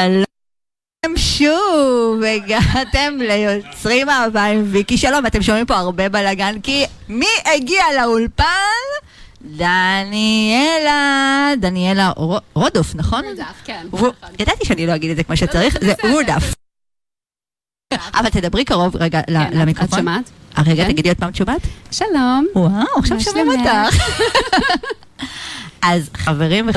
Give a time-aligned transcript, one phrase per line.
[0.00, 7.26] שלום שוב, הגעתם ליוצרים אהבה עם ויקי שלום, אתם שומעים פה הרבה בלאגן, כי מי
[7.54, 8.44] הגיע לאולפן?
[9.42, 10.92] דניאלה,
[11.60, 12.12] דניאלה
[12.54, 13.24] רודוף, נכון?
[13.24, 13.86] רודף, כן.
[14.38, 16.54] ידעתי שאני לא אגיד את זה כמו שצריך, זה רודף.
[18.14, 19.98] אבל תדברי קרוב רגע למיקרופון.
[19.98, 20.30] את שומעת?
[20.66, 21.60] רגע, תגידי עוד פעם, תשובת?
[21.90, 22.46] שלום.
[22.54, 23.96] וואו, עכשיו שומעים אותך.
[25.82, 26.68] אז חברים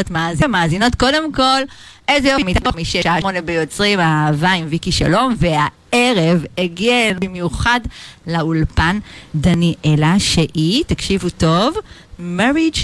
[0.42, 1.62] ומאזינות, קודם כל,
[2.08, 7.80] איזה יופי, מתוך משעה שמונה ביוצרים, האהבה עם ויקי שלום, והערב הגיע במיוחד
[8.27, 9.00] לאולפן
[9.36, 11.76] דניאלה, שהיא, תקשיבו טוב,
[12.20, 12.76] מריג'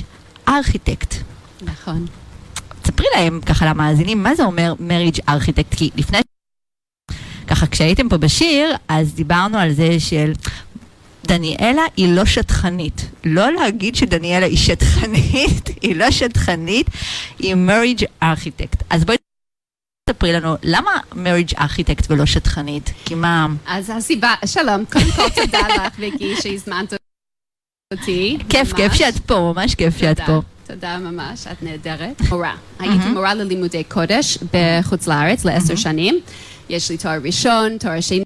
[0.48, 1.16] ארכיטקט.
[1.62, 2.06] נכון.
[2.82, 5.76] תספרי להם ככה למאזינים, מה זה אומר מריג' ארכיטקט?
[5.76, 6.20] כי לפני...
[7.48, 10.32] ככה, כשהייתם פה בשיר, אז דיברנו על זה של
[11.30, 13.10] דניאלה היא לא שטחנית.
[13.24, 16.88] לא להגיד שדניאלה היא שטחנית, היא לא שטחנית,
[17.40, 18.84] היא מריג' ארכיטקט.
[18.90, 19.18] אז בואי
[20.10, 22.94] תספרי לנו, למה מריג' ארכיטקט ולא שטחנית?
[23.06, 23.48] כי מה...
[23.68, 26.94] אז הסיבה, שלום, קודם כל תודה לך, ויקי, שהזמנת
[27.94, 28.38] אותי.
[28.50, 30.42] כיף, כיף שאת פה, ממש כיף שאת פה.
[30.68, 32.22] תודה ממש, את נהדרת.
[32.30, 32.56] מורה.
[32.80, 36.20] הייתי מורה ללימודי קודש בחוץ לארץ לעשר שנים.
[36.70, 38.24] יש לי תואר ראשון, תואר שני,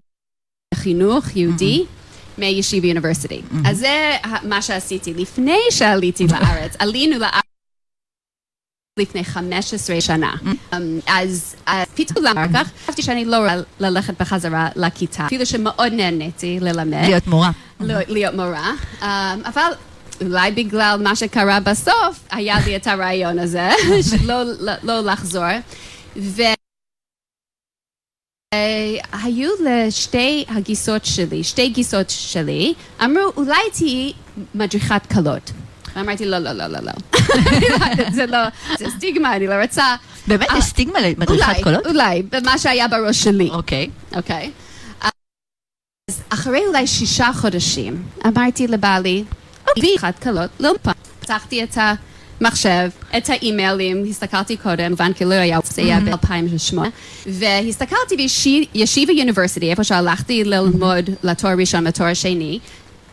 [0.75, 1.85] חינוך יהודי.
[2.37, 3.41] מישיבה יוניברסיטי.
[3.65, 6.75] אז זה מה שעשיתי לפני שעליתי לארץ.
[6.79, 7.43] עלינו לארץ
[8.99, 10.35] לפני 15 שנה.
[11.07, 11.55] אז
[11.95, 17.01] פתאום אחר כך חשבתי שאני לא רוצה ללכת בחזרה לכיתה, אפילו שמאוד נהניתי ללמד.
[17.03, 17.51] להיות מורה.
[17.79, 18.71] להיות מורה.
[19.45, 19.71] אבל
[20.21, 23.69] אולי בגלל מה שקרה בסוף, היה לי את הרעיון הזה,
[24.83, 25.43] לא לחזור.
[29.11, 32.73] היו לשתי הגיסות שלי, שתי גיסות שלי,
[33.03, 34.13] אמרו אולי תהיי
[34.55, 35.51] מדריכת כלות.
[35.95, 36.91] ואמרתי לא, לא, לא, לא, לא.
[38.11, 38.37] זה לא,
[38.79, 39.95] זה סטיגמה, אני לא רוצה.
[40.27, 41.85] באמת יש סטיגמה למדריכת קולות?
[41.87, 43.49] אולי, במה שהיה בראש שלי.
[43.49, 43.89] אוקיי.
[44.15, 44.51] אוקיי.
[46.11, 49.23] אז אחרי אולי שישה חודשים, אמרתי לבעלי,
[49.77, 50.93] מדריכת קלות, לא פעם.
[51.19, 51.93] פתחתי את ה...
[52.41, 56.77] מחשב, את האימיילים, הסתכלתי קודם, מובן כי לא היה, זה היה ב-2008,
[57.25, 58.15] והסתכלתי
[58.73, 62.59] בישיבה יוניברסיטי, איפה שהלכתי ללמוד לתואר ראשון ותואר שני,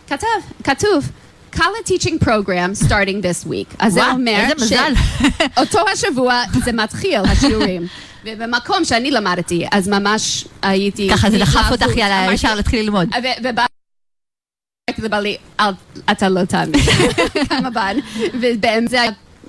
[0.08, 0.26] כתב,
[0.64, 1.10] כתוב,
[1.52, 3.74] Kala Teaching Program starting this week.
[3.78, 7.86] אז זה אומר שאותו השבוע זה מתחיל, השיעורים.
[8.24, 11.08] ובמקום שאני למדתי, אז ממש הייתי...
[11.10, 13.08] ככה זה דחף אותך יאללה, ישר להתחיל ללמוד.
[15.04, 15.36] לבעלי,
[16.10, 16.80] אתה לא תאמין,
[17.48, 17.96] כמה בן,
[18.34, 18.98] ובאמת זה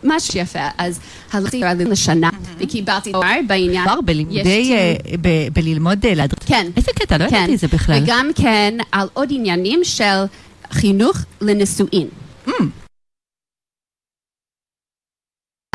[0.04, 1.00] משהו יפה, אז
[1.34, 3.86] הלכתי לשנה וקיבלתי תואר בעניין.
[3.86, 4.74] כבר בלימודי,
[5.54, 6.44] בללמוד להדריך.
[6.46, 6.68] כן.
[6.78, 8.00] איזה קטע, לא ידעתי את זה בכלל.
[8.04, 10.24] וגם כן על עוד עניינים של
[10.72, 12.08] חינוך לנישואין.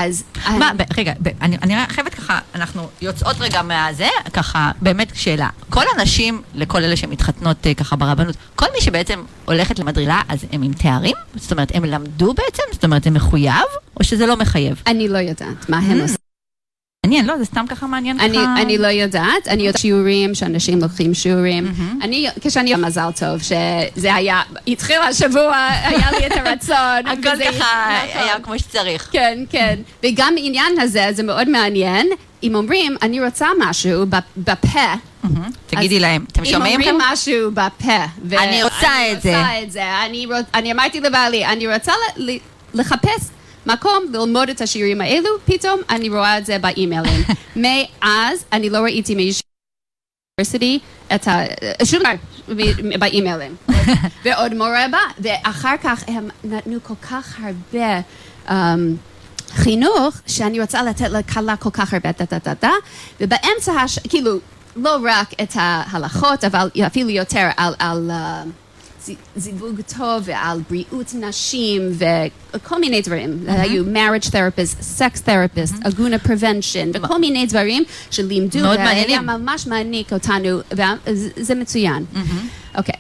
[0.01, 0.25] אז...
[0.59, 5.49] מה, רגע, אני חייבת ככה, אנחנו יוצאות רגע מהזה, ככה, באמת שאלה.
[5.71, 10.73] כל הנשים, לכל אלה שמתחתנות ככה ברבנות, כל מי שבעצם הולכת למדרילה, אז הם עם
[10.73, 11.17] תארים?
[11.35, 12.63] זאת אומרת, הם למדו בעצם?
[12.73, 13.67] זאת אומרת, זה מחויב?
[14.01, 14.83] או שזה לא מחייב?
[14.87, 16.26] אני לא יודעת מה הם עושים.
[17.07, 18.55] מעניין, לא, זה סתם ככה מעניין אני, ככה...
[18.63, 21.67] אני לא יודעת, אני יודעת שיעורים, שאנשים לוקחים שיעורים.
[21.67, 22.05] Mm-hmm.
[22.05, 27.07] אני, כשאני מזל טוב, שזה היה, התחיל השבוע, היה לי את הרצון.
[27.07, 28.23] הכל וזה, ככה נכון.
[28.23, 29.09] היה כמו שצריך.
[29.13, 29.79] כן, כן.
[30.05, 32.07] וגם העניין הזה, זה מאוד מעניין,
[32.43, 34.07] אם אומרים, אני רוצה משהו
[34.37, 34.95] בפה,
[35.67, 36.81] תגידי להם, אתם שומעים?
[36.81, 38.05] אם אומרים משהו בפה,
[38.39, 39.23] אני רוצה את
[39.73, 39.85] זה.
[40.55, 41.93] אני אמרתי לבעלי, אני רוצה
[42.75, 43.36] לחפש
[43.67, 47.23] מקום ללמוד את השיעורים האלו, פתאום אני רואה את זה באימיילים.
[47.57, 50.79] מאז אני לא ראיתי מיוניברסיטי
[51.15, 51.43] את ה...
[51.85, 52.11] שום דבר
[52.99, 53.57] באימיילים.
[54.25, 58.01] ועוד מורה בא, ואחר כך הם נתנו כל כך הרבה...
[59.51, 62.73] חינוך שאני רוצה לתת לכלה כל כך הרבה דה-דה-דה-דה,
[63.21, 63.73] ובאמצע,
[64.09, 64.39] כאילו,
[64.77, 67.75] לא רק את ההלכות, אבל אפילו יותר על...
[67.79, 68.11] על
[69.37, 71.83] זיווג טוב ועל בריאות נשים
[72.55, 73.45] וכל מיני דברים.
[73.49, 80.59] היו marriage therapist, sex therapist, אגונה prevention וכל מיני דברים שלימדו והיה ממש מעניק אותנו
[80.73, 82.05] וזה מצוין.
[82.79, 82.95] אוקיי.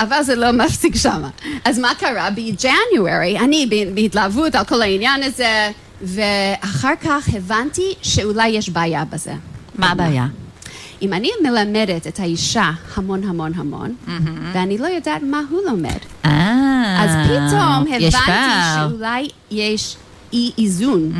[0.00, 1.30] אבל זה לא מפסיק שמה.
[1.64, 2.30] אז מה קרה?
[2.30, 5.70] בג'אנוארי, אני בהתלהבות על כל העניין הזה,
[6.02, 9.32] ואחר כך הבנתי שאולי יש בעיה בזה.
[9.74, 10.26] מה הבעיה?
[11.02, 13.94] אם אני מלמדת את האישה המון המון המון,
[14.52, 15.98] ואני לא יודעת מה הוא לומד,
[16.98, 18.10] אז פתאום הבנתי
[18.74, 19.96] שאולי יש
[20.32, 21.12] אי איזון,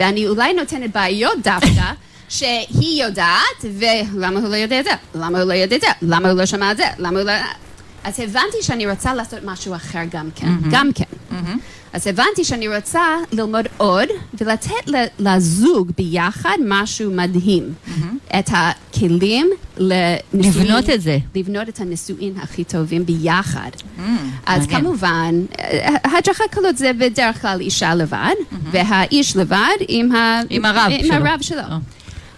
[0.00, 1.92] ואני אולי נותנת בעיות דווקא.
[2.28, 4.90] שהיא יודעת, ולמה הוא לא יודע את זה?
[5.14, 5.86] למה הוא לא יודע את זה?
[6.02, 6.84] למה הוא לא שמע את זה?
[6.98, 7.32] למה הוא לא...
[8.04, 11.04] אז הבנתי שאני רוצה לעשות משהו אחר גם כן, גם כן.
[11.92, 14.86] אז הבנתי שאני רוצה ללמוד עוד ולתת
[15.18, 17.74] לזוג ביחד משהו מדהים.
[18.38, 19.50] את הכלים.
[20.32, 21.18] לבנות את זה.
[21.34, 23.70] לבנות את הנישואין הכי טובים ביחד.
[24.46, 24.80] אז מעניין.
[24.80, 28.34] כמובן, אה, הדרכת קלות זה בדרך כלל אישה לבד,
[28.70, 30.40] והאיש לבד עם, ה...
[30.50, 31.14] עם הרב עם שלו.
[31.14, 31.58] הרב שלו.
[31.58, 31.78] אה.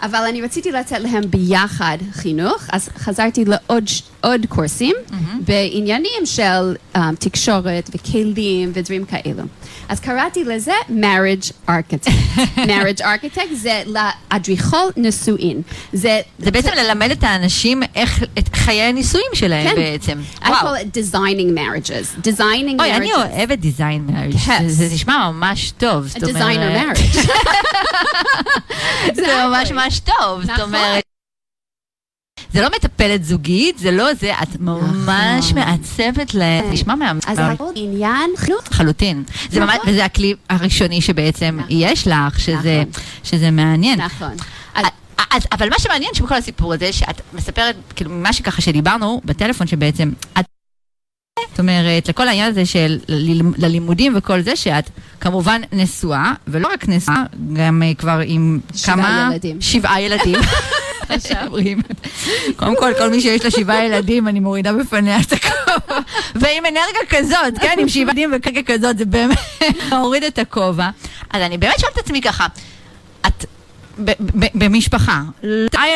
[0.02, 3.85] אבל אני רציתי לתת להם ביחד חינוך, אז חזרתי לעוד
[4.20, 4.94] עוד קורסים
[5.41, 9.43] בעניינים של um, תקשורת וכלים ודברים כאלו.
[9.89, 12.39] אז קראתי לזה marriage architect.
[12.71, 15.63] marriage architect זה לאדריכל נישואין.
[15.93, 19.75] זה זה בעצם ללמד את האנשים איך, את חיי הנישואים שלהם כן.
[19.75, 20.19] בעצם.
[20.43, 22.27] I call it designing marriages.
[22.27, 23.17] Designing אוי, אני marriages.
[23.19, 24.35] אוהבת דיזיין מריג'.
[24.35, 24.63] Yes.
[24.67, 26.07] זה זה נשמע ממש טוב.
[26.15, 27.29] A designer marriage.
[29.17, 30.41] זה ממש ממש טוב.
[30.41, 30.65] זאת נכון.
[30.65, 31.14] אומרת...
[32.55, 35.59] זה לא מטפלת זוגית, זה לא זה, את ממש נכון.
[35.59, 36.73] מעצבת להם.
[36.73, 37.21] נשמע מהמם.
[37.27, 38.62] אז הכל עניין חינוך.
[38.71, 39.23] לחלוטין.
[39.51, 39.91] זה ממש, נכון.
[39.91, 41.69] וזה הכלי הראשוני שבעצם נכון.
[41.71, 42.41] יש לך,
[43.25, 44.01] שזה, מעניין.
[44.01, 44.37] נכון.
[45.31, 50.11] אז אבל מה שמעניין שבכל הסיפור הזה, שאת מספרת, כאילו, ממה שככה שדיברנו בטלפון, שבעצם
[50.39, 50.45] את...
[51.51, 52.99] זאת אומרת, לכל העניין הזה של
[53.56, 54.91] ללימודים וכל זה, שאת
[55.21, 57.23] כמובן נשואה, ולא רק נשואה,
[57.53, 59.29] גם כבר עם שבעה כמה...
[59.33, 59.61] ילדים.
[59.61, 60.41] שבעה ילדים.
[61.47, 61.81] אומרים.
[62.56, 65.99] קודם כל, כל מי שיש לה שבעה ילדים, אני מורידה בפניה את הכובע.
[66.35, 69.39] ועם אנרגיה כזאת, כן, עם שבעה ילדים ואנרגיה כזאת, זה באמת
[69.91, 70.89] להוריד את הכובע.
[71.31, 72.47] אז אני באמת שואלת את עצמי ככה,
[73.27, 73.45] את
[73.99, 75.23] ב- ב- במשפחה,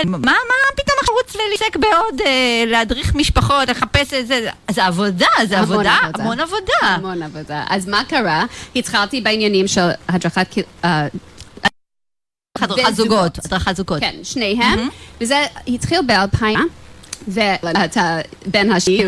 [0.05, 0.33] מה
[0.77, 5.97] פתאום אנחנו רוצים להתעסק בעוד, אה, להדריך משפחות, לחפש את זה, זה עבודה, זה עבודה,
[6.03, 6.23] עבודה.
[6.23, 6.73] המון עבודה.
[6.83, 7.65] המון עבודה.
[7.69, 8.45] אז מה קרה?
[8.77, 10.55] התחלתי בעניינים של הדרכת...
[12.63, 12.95] הדרכת.
[12.95, 14.01] זוגות, הדרכת זוגות.
[14.01, 14.89] כן, שניהם,
[15.21, 16.45] וזה התחיל ב-2000.
[17.29, 19.05] ואתה בן השני,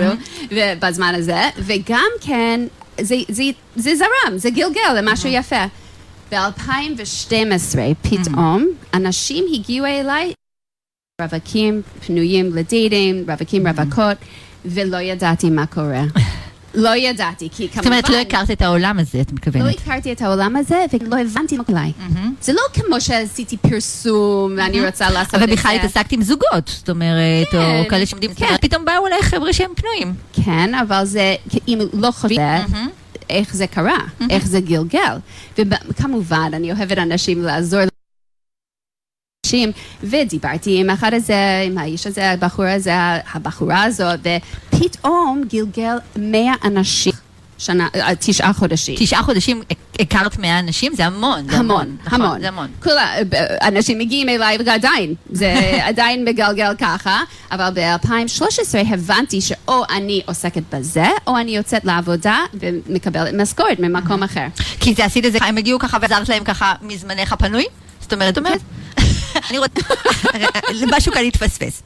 [0.51, 2.61] ובזמן הזה, וגם כן,
[3.01, 3.43] זה, זה,
[3.77, 5.65] זה זרם, זה גלגל, זה משהו יפה.
[6.33, 10.33] ב-2012 פתאום אנשים הגיעו אליי,
[11.23, 14.17] רווקים פנויים לדייטים, רווקים רווקות,
[14.65, 16.03] ולא ידעתי מה קורה.
[16.75, 17.83] לא ידעתי, כי כמובן...
[17.83, 19.79] זאת אומרת, לא הכרת את העולם הזה, את לא מתכוונת.
[19.79, 21.85] הכרתי את העולם הזה, ולא הבנתי מה קורה.
[22.43, 25.53] זה לא כמו שעשיתי פרסום, ואני רוצה לעשות את אבל זה.
[25.53, 28.57] בכלל התעסקת עם זוגות, זאת אומרת, או כן, כאלה שעומדים, כן.
[28.61, 30.15] פתאום באו אליי חבר'ה שהם פנויים.
[30.33, 31.35] כן, אבל זה,
[31.69, 32.41] אם לא חושבים
[33.31, 33.99] איך זה קרה,
[34.31, 35.17] איך זה גלגל.
[35.59, 37.81] וכמובן, אני אוהבת אנשים לעזור
[39.51, 42.95] לאנשים, ודיברתי עם אחד הזה, עם האיש הזה, הבחור הזה,
[43.35, 44.21] הבחורה הזאת,
[44.73, 47.13] ופתאום גלגל 100 אנשים,
[47.59, 48.95] שנה, אה, תשעה חודשים.
[48.99, 49.63] תשעה חודשים
[50.01, 51.51] הכרת 100 אנשים, זה המון.
[51.51, 52.41] זה המון, נכון, המון.
[52.41, 52.69] זה המון.
[52.83, 53.15] כולה,
[53.63, 55.55] אנשים מגיעים אליי ועדיין, זה
[55.89, 63.35] עדיין מגלגל ככה, אבל ב-2013 הבנתי שאו אני עוסקת בזה, או אני יוצאת לעבודה ומקבלת
[63.35, 64.47] משכורת ממקום אחר.
[64.81, 67.65] כי זה עשית את זה, הם הגיעו ככה ועזרת להם ככה מזמנך הפנוי?
[68.01, 68.61] זאת אומרת, אומרת,
[69.51, 69.81] אני רוצה,
[70.97, 71.83] משהו כאן התפספס.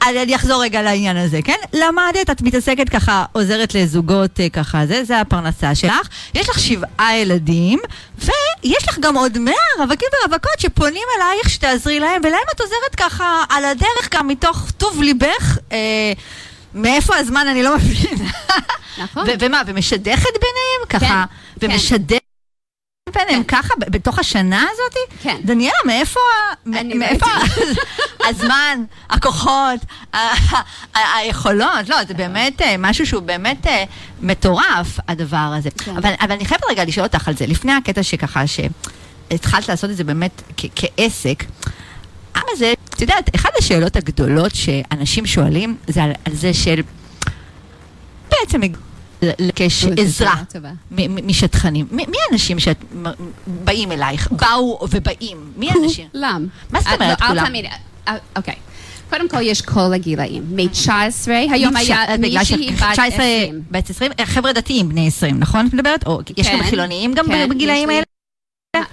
[0.00, 1.56] אז אני אחזור רגע לעניין הזה, כן?
[1.72, 6.08] למדת, את מתעסקת ככה, עוזרת לזוגות אה, ככה, זה, זה הפרנסה שלך.
[6.34, 7.78] יש לך שבעה ילדים,
[8.18, 13.44] ויש לך גם עוד מאה רווקים ורווקות שפונים אלייך שתעזרי להם, ולהם את עוזרת ככה
[13.48, 15.58] על הדרך, גם מתוך טוב ליבך.
[15.72, 16.12] אה,
[16.74, 18.30] מאיפה הזמן אני לא מבינה.
[18.98, 19.26] נכון.
[19.40, 20.88] ומה, ומשדכת ביניהם?
[20.88, 21.24] ככה,
[21.60, 21.66] כן.
[21.72, 22.25] ומשדכת
[23.18, 23.56] ביניהם כן.
[23.56, 24.96] ככה, בתוך השנה הזאת?
[25.22, 25.36] כן.
[25.44, 26.20] דניאלה, מאיפה,
[27.26, 27.44] ה-
[28.28, 29.80] הזמן, הכוחות,
[30.94, 31.88] היכולות?
[31.88, 33.84] לא, זה באמת אה, משהו שהוא באמת אה,
[34.20, 35.70] מטורף, הדבר הזה.
[35.70, 35.96] כן.
[35.96, 40.04] אבל אני חייבת רגע לשאול אותך על זה, לפני הקטע שככה, שהתחלת לעשות את זה
[40.04, 40.42] באמת
[40.76, 41.44] כעסק.
[42.34, 46.80] אבל זה, את יודעת, אחת השאלות הגדולות שאנשים שואלים זה על, על זה של
[48.30, 48.60] בעצם
[49.22, 50.34] לבקש עזרה
[51.22, 51.86] משטחנים.
[51.90, 54.28] מי האנשים שבאים אלייך?
[54.32, 55.36] באו ובאים?
[55.56, 56.08] מי האנשים?
[56.12, 56.46] כולם.
[56.70, 57.52] מה זאת את אומרת לא- כולם?
[58.08, 58.54] אה, אוקיי.
[59.10, 60.42] קודם כל יש כל הגילאים.
[60.56, 60.88] מ-19,
[61.52, 63.62] היום היה אה, מישהי בת 19, 20.
[63.70, 65.66] בת 20, אה, חבר'ה דתיים בני 20, נכון?
[65.66, 66.06] את מדברת?
[66.06, 68.04] או יש גם כן, חילוניים גם כן, בגילאים יש לי- האלה?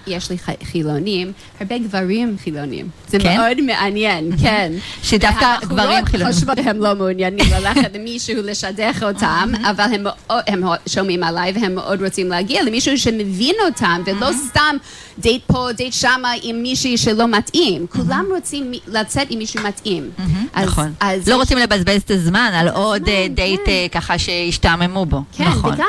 [0.08, 2.88] יש לי חילונים, הרבה גברים חילונים.
[3.08, 3.38] זה כן?
[3.38, 4.72] מאוד מעניין, כן.
[5.04, 6.34] שדווקא גברים חילונים.
[6.34, 12.02] חושבות שהם לא מעוניינים ללכת למישהו לשדך אותם, אבל הם הם שומעים עליי והם מאוד
[12.04, 14.76] רוצים להגיע למישהו שמבין אותם, ולא סתם
[15.20, 17.88] דייט פה, דייט שמה עם מישהי שלא מתאים.
[17.88, 20.10] כולם רוצים לצאת עם מישהו מתאים.
[20.54, 20.94] אז- נכון.
[21.00, 23.72] אז לא יש- רוצים לבזבז את הזמן על עוד אה, דייט כן.
[23.72, 25.22] אה, ככה שישתעממו בו.
[25.38, 25.74] כן, נכון.
[25.74, 25.86] וגם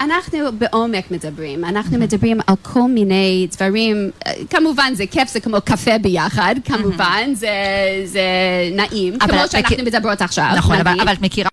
[0.00, 4.10] אנחנו בעומק מדברים, אנחנו מדברים על כל מיני דברים,
[4.50, 7.50] כמובן זה כיף, זה כמו קפה ביחד, כמובן, זה,
[8.04, 8.20] זה
[8.72, 10.50] נעים, כמו שאנחנו מדברות עכשיו.
[10.56, 11.00] נכון, אבל.
[11.00, 11.50] אבל את מכירה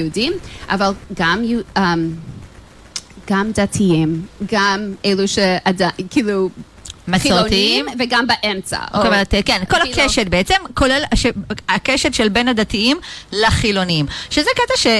[0.00, 0.32] יהודים,
[0.68, 1.42] אבל גם,
[1.78, 2.14] אמ,
[3.30, 6.48] גם דתיים, גם אלו שעדיין, כאילו,
[7.08, 7.86] מסורתיים.
[7.98, 8.78] וגם באמצע.
[8.94, 11.26] זאת אומרת, כן, כל הקשת בעצם, כולל הש-
[11.68, 12.96] הקשת של בין הדתיים
[13.32, 14.06] לחילונים.
[14.30, 14.90] שזה קטע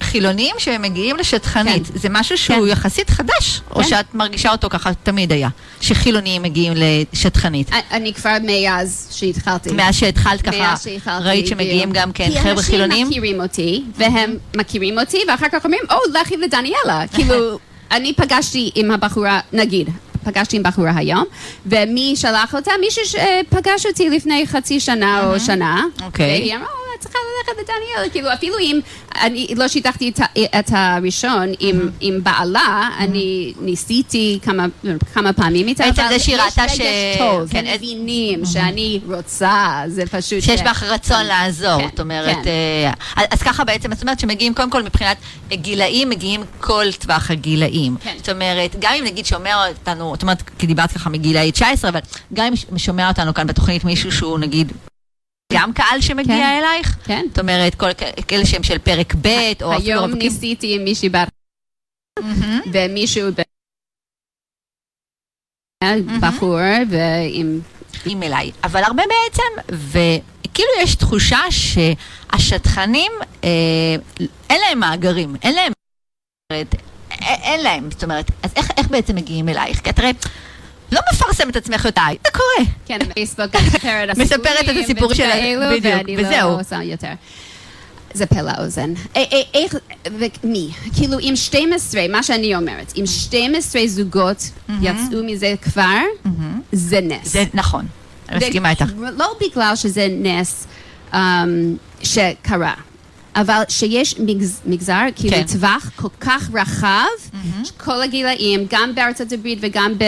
[0.00, 1.98] שחילונים שמגיעים לשטחנית, כן.
[1.98, 2.72] זה משהו שהוא כן.
[2.72, 3.88] יחסית חדש, או כן.
[3.88, 5.48] שאת מרגישה אותו ככה תמיד היה,
[5.80, 7.70] שחילונים מגיעים לשטחנית.
[7.90, 9.72] אני כבר מאז שהתחלתי.
[9.72, 10.74] מאז שהתחלת ככה,
[11.20, 11.92] ראית שמגיעים.
[11.92, 13.06] גם כן חבר'ה כי חילונים?
[13.06, 17.02] אנשים מכירים אותי, והם מכירים אותי, ואחר כך אומרים, או, לכי לדניאלה.
[17.14, 17.58] כאילו,
[17.90, 19.90] אני פגשתי עם הבחורה, נגיד,
[20.24, 21.24] פגשתי עם בחורה היום,
[21.66, 22.70] ומי שלח אותה?
[22.80, 25.84] מישהו שפגש אותי לפני חצי שנה או שנה.
[26.04, 26.26] אוקיי.
[26.40, 28.10] והיא אמרה, "או, את צריכה ללכת לדניאלה.
[28.12, 28.80] כאילו, אפילו אם
[29.22, 30.20] אני לא שיתפתי את
[30.58, 34.66] את הראשון עם- עם בעלה, אני ניסיתי כמה-
[35.14, 36.86] כמה פעמים איתה, בעצם אבל זה שהיא ראתה ש- רגש
[37.18, 39.56] טוב, כן, מבינים שאני רוצה,
[39.86, 40.40] זה פשוט...
[40.42, 42.50] שיש ש- בך רצון לעזור, כן, זאת אומרת, כן.
[43.18, 45.16] אה, אז ככה בעצם, זאת אומרת שמגיעים קודם כל מבחינת
[45.52, 47.96] גילאים, מגיעים כל טווח הגילאים.
[48.04, 48.14] כן.
[48.18, 52.00] זאת אומרת, גם אם נגיד שומע אותנו, זאת אומרת, כי דיברת ככה מגילאי 19, אבל
[52.34, 54.72] גם אם שומע אותנו כאן בתוכנית מישהו שהוא נגיד...
[55.52, 56.60] גם קהל שמגיע כן.
[56.62, 56.96] אלייך?
[57.04, 57.24] כן.
[57.28, 57.90] זאת אומרת, כל
[58.28, 59.28] כאלה שהם של פרק ב',
[59.62, 60.12] או אפילו היום.
[60.12, 61.08] ניסיתי עם מישהי.
[61.08, 62.60] מהמם.
[62.72, 63.32] ומישהו...
[63.32, 63.42] ב-
[66.20, 66.58] בחור,
[66.90, 67.60] ועם...
[68.06, 68.50] עם אליי.
[68.64, 73.12] אבל הרבה בעצם, וכאילו יש תחושה שהשטחנים,
[73.44, 73.96] אה,
[74.50, 75.72] אין להם מאגרים, אין להם...
[77.20, 79.80] אין להם, זאת אומרת, אז איך, איך בעצם מגיעים אלייך?
[79.80, 80.12] כי את הרי
[80.92, 82.70] לא מפרסם את עצמך יותר, זה קורה.
[82.86, 84.18] כן, בפייסבוק אני מספרת את הסיפורים.
[84.18, 86.58] מספרת את הסיפור של ה- וכאלו, בדיוק, וזהו.
[86.72, 87.12] לא יותר.
[88.14, 88.92] זה פה לאוזן.
[89.16, 89.74] אה, אה, איך,
[90.44, 90.70] ומי?
[90.96, 94.42] כאילו, עם 12, מה שאני אומרת, אם 12 זוגות
[94.82, 95.98] יצאו מזה כבר,
[96.72, 97.28] זה נס.
[97.32, 97.86] זה נכון,
[98.28, 98.84] אני מסכימה איתך.
[99.18, 100.66] לא בגלל שזה נס
[101.12, 101.16] um,
[102.02, 102.74] שקרה,
[103.36, 105.42] אבל שיש מגז, מגזר, כאילו כן.
[105.52, 107.06] טווח כל כך רחב,
[107.76, 110.04] כל הגילאים, גם בארצות הברית וגם ב...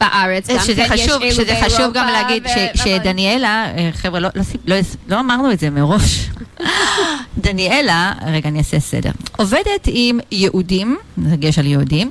[0.00, 4.28] בארץ, גם שזה כן חשוב, שזה חשוב גם להגיד ש- ו- שדניאלה, אה, חבר'ה, לא-
[4.34, 4.76] לא לא
[5.08, 6.28] לא אמרנו את זה מראש.
[7.44, 12.10] דניאלה, רגע, אני אעשה סדר, עובדת עם יהודים, דגש על יהודים,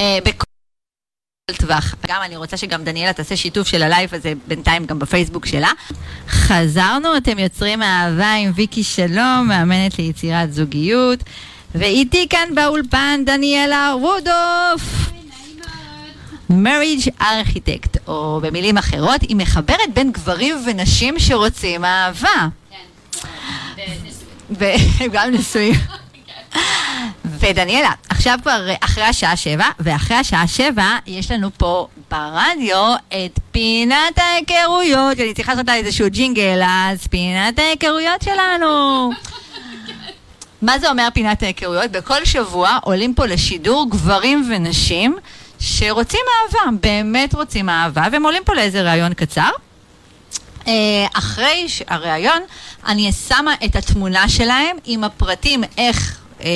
[0.00, 0.44] אה, בכל
[1.58, 1.94] טווח.
[2.08, 5.70] גם אני רוצה שגם דניאלה תעשה שיתוף של הלייב הזה בינתיים גם בפייסבוק שלה.
[6.28, 11.18] חזרנו, אתם יוצרים אהבה עם ויקי שלום, מאמנת ליצירת זוגיות,
[11.74, 15.12] ואיתי כאן באולפן דניאלה רודוף.
[16.52, 22.48] מריג' ארכיטקט, או במילים אחרות, היא מחברת בין גברים ונשים שרוצים אהבה.
[25.00, 25.74] וגם נשואים.
[27.24, 34.18] ודניאלה, עכשיו כבר אחרי השעה שבע, ואחרי השעה שבע יש לנו פה ברדיו את פינת
[34.18, 39.10] ההיכרויות, אני צריכה לעשות לה איזשהו ג'ינגל, אז פינת ההיכרויות שלנו.
[40.62, 41.90] מה זה אומר פינת ההיכרויות?
[41.90, 45.16] בכל שבוע עולים פה לשידור גברים ונשים
[45.62, 49.50] שרוצים אהבה, באמת רוצים אהבה, והם עולים פה לאיזה ראיון קצר.
[50.68, 50.72] אה,
[51.14, 52.42] אחרי הראיון,
[52.86, 56.48] אני שמה את התמונה שלהם עם הפרטים איך אה,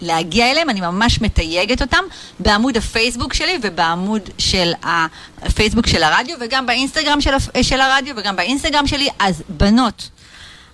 [0.00, 2.04] להגיע אליהם, אני ממש מתייגת אותם
[2.38, 8.36] בעמוד הפייסבוק שלי ובעמוד של הפייסבוק של הרדיו וגם באינסטגרם של, הפ- של הרדיו וגם
[8.36, 9.08] באינסטגרם שלי.
[9.18, 10.08] אז בנות,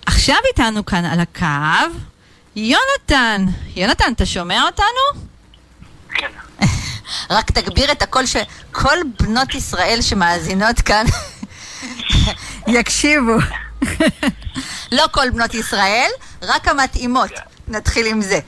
[0.05, 1.95] עכשיו איתנו כאן על הקו,
[2.55, 3.45] יונתן.
[3.75, 5.23] יונתן, אתה שומע אותנו?
[6.15, 6.27] כן.
[7.29, 11.05] רק תגביר את הקול שכל בנות ישראל שמאזינות כאן
[12.67, 13.33] יקשיבו.
[14.91, 16.09] לא כל בנות ישראל,
[16.43, 17.29] רק המתאימות.
[17.67, 18.39] נתחיל עם זה.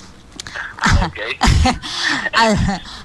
[1.01, 1.33] אוקיי.
[2.43, 2.57] אז-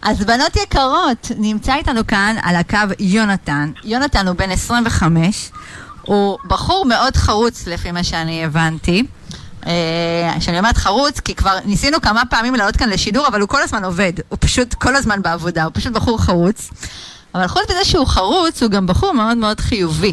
[0.03, 3.71] אז בנות יקרות, נמצא איתנו כאן על הקו יונתן.
[3.85, 5.51] יונתן הוא בן 25,
[6.03, 9.03] הוא בחור מאוד חרוץ לפי מה שאני הבנתי.
[9.67, 9.73] אה,
[10.41, 13.85] שאני אומרת חרוץ, כי כבר ניסינו כמה פעמים לעלות כאן לשידור, אבל הוא כל הזמן
[13.85, 14.13] עובד.
[14.29, 16.71] הוא פשוט כל הזמן בעבודה, הוא פשוט בחור חרוץ.
[17.35, 20.13] אבל חוץ מזה שהוא חרוץ, הוא גם בחור מאוד מאוד חיובי.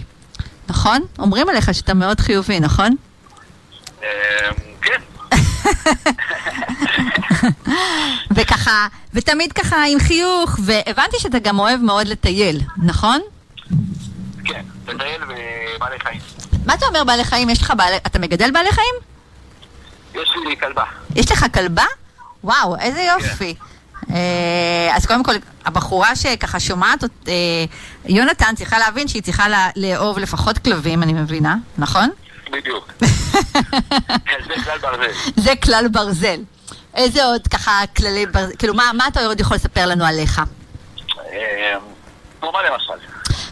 [0.69, 1.01] נכון?
[1.19, 2.95] אומרים עליך שאתה מאוד חיובי, נכון?
[4.01, 4.07] אמ,
[4.81, 5.01] כן.
[8.35, 13.21] וככה, ותמיד ככה עם חיוך, והבנתי שאתה גם אוהב מאוד לטייל, נכון?
[14.45, 14.61] כן.
[14.87, 16.19] לטייל ובעלי חיים.
[16.65, 17.49] מה אתה אומר בעלי חיים?
[17.49, 17.97] יש לך בעלי...
[17.97, 19.12] אתה מגדל בעלי חיים?
[20.15, 20.83] יש לי כלבה.
[21.15, 21.85] יש לך כלבה?
[22.43, 23.55] וואו, איזה יופי.
[24.11, 27.33] אה, אז קודם כל, הבחורה שככה שומעת, אה,
[28.05, 32.09] יונתן צריכה להבין שהיא צריכה לאהוב לפחות כלבים, אני מבינה, נכון?
[32.51, 32.91] בדיוק.
[34.27, 35.11] כן, זה כלל ברזל.
[35.35, 36.39] זה כלל ברזל.
[36.95, 40.39] איזה עוד ככה כללי ברזל, כאילו מה, מה אתה עוד יכול לספר לנו עליך?
[40.39, 41.33] אמ,
[42.43, 43.05] נו, מה למשל?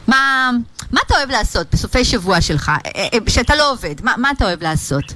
[0.07, 0.49] מה,
[0.91, 4.01] מה אתה אוהב לעשות בסופי שבוע שלך, אה, שאתה לא עובד?
[4.03, 5.13] מה, מה אתה אוהב לעשות?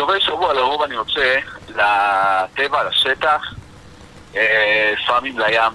[0.00, 1.36] בסופי שבוע לרוב אני יוצא
[1.68, 3.42] לטבע, לשטח,
[4.36, 5.72] אה, לפעמים לים.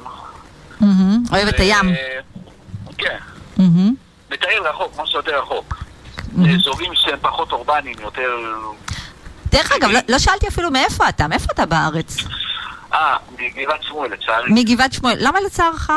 [0.80, 1.24] מהמם.
[1.32, 1.90] אוהב את הים.
[1.90, 2.20] אה,
[2.98, 3.18] כן,
[3.58, 3.94] מהמם.
[4.32, 5.84] מטייל רחוק, משהו יותר רחוק.
[6.56, 8.36] אזורים שהם פחות אורבניים, יותר...
[9.52, 12.18] דרך אגב, לא- לא שאלתי אפילו מאיפה אתה, מאיפה אתה בארץ?
[12.94, 14.52] אה, מגבעת שמואל לצערי.
[14.52, 15.16] מגבעת שמואל.
[15.20, 15.90] למה לצערך?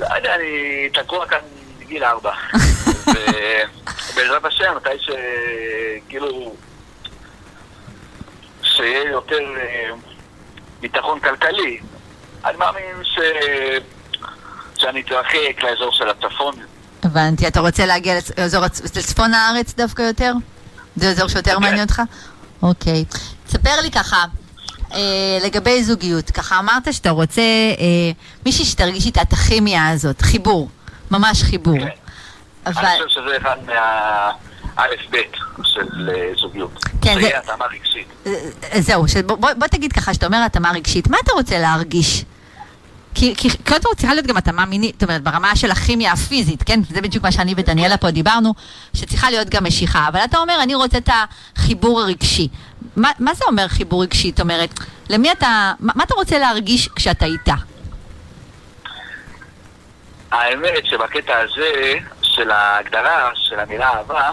[0.00, 1.38] לא יודע, אני תקוע כאן
[1.80, 2.32] מגיל ארבע.
[3.08, 5.10] ובעזרת השם, מתי ש...
[6.08, 6.54] כאילו...
[8.62, 9.90] שיהיה יותר אה,
[10.80, 11.80] ביטחון כלכלי,
[12.44, 13.18] אני מאמין ש...
[14.78, 16.54] שאני אתרחק לאזור של הצפון.
[17.02, 17.46] הבנתי.
[17.46, 18.64] אתה רוצה להגיע לאזור
[18.96, 20.32] לצפון הארץ דווקא יותר?
[20.96, 21.62] זה אזור שיותר כן.
[21.62, 22.02] מעניין אותך?
[22.62, 23.04] אוקיי.
[23.46, 24.24] תספר לי ככה,
[24.92, 27.42] אה, לגבי זוגיות, ככה אמרת שאתה רוצה
[27.78, 28.10] אה,
[28.46, 30.68] מישהי שתרגיש איתה את הכימיה הזאת, חיבור,
[31.10, 31.78] ממש חיבור.
[31.78, 31.88] כן.
[32.66, 32.84] אבל...
[32.84, 36.84] אני חושב שזה אחד מהאלף-בית של אה, זוגיות.
[37.02, 38.06] כן, זה התאמה רגשית.
[38.26, 42.24] אה, זהו, שבוא, בוא, בוא תגיד ככה, שאתה אומר התאמה רגשית, מה אתה רוצה להרגיש?
[43.14, 46.62] כי, כי קודם כל צריכה להיות גם התאמה מינית, זאת אומרת, ברמה של הכימיה הפיזית,
[46.62, 46.80] כן?
[46.90, 48.54] זה בדיוק מה שאני ודניאלה פה דיברנו,
[48.94, 50.08] שצריכה להיות גם משיכה.
[50.08, 51.08] אבל אתה אומר, אני רוצה את
[51.56, 52.48] החיבור הרגשי.
[52.96, 54.30] מה, מה זה אומר חיבור רגשי?
[54.30, 54.70] זאת אומרת,
[55.10, 57.54] למי אתה, מה, מה אתה רוצה להרגיש כשאתה איתה?
[60.30, 61.94] האמת שבקטע הזה
[62.34, 64.30] של ההגדרה של המילה אהבה,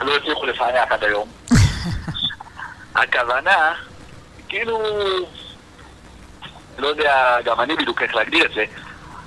[0.00, 1.28] לא הצליחו לפענח עד היום.
[2.94, 3.72] הכוונה,
[4.48, 4.78] כאילו,
[6.78, 8.64] לא יודע גם אני בדיוק איך להגדיר את זה,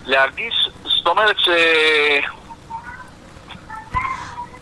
[0.06, 1.50] להרגיש, זאת אומרת ש...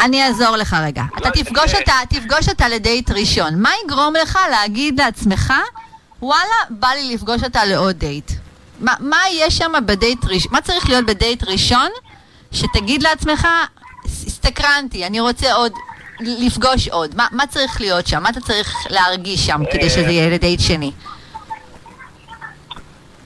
[0.01, 1.03] אני אעזור לך רגע.
[1.17, 3.61] אתה לא, תפגוש זה- אותה, תפגוש אותה לדייט ראשון.
[3.61, 5.53] מה יגרום לך להגיד לעצמך,
[6.21, 8.31] וואלה, בא לי לפגוש אותה לעוד דייט?
[8.79, 10.51] מה, מה יש שם בדייט ראשון?
[10.51, 11.89] מה צריך להיות בדייט ראשון
[12.53, 13.47] שתגיד לעצמך,
[14.05, 15.71] הסתקרנתי, אני רוצה עוד,
[16.19, 17.15] לפגוש עוד.
[17.15, 18.23] מה, מה צריך להיות שם?
[18.23, 20.91] מה אתה צריך להרגיש שם כדי שזה יהיה לדייט שני?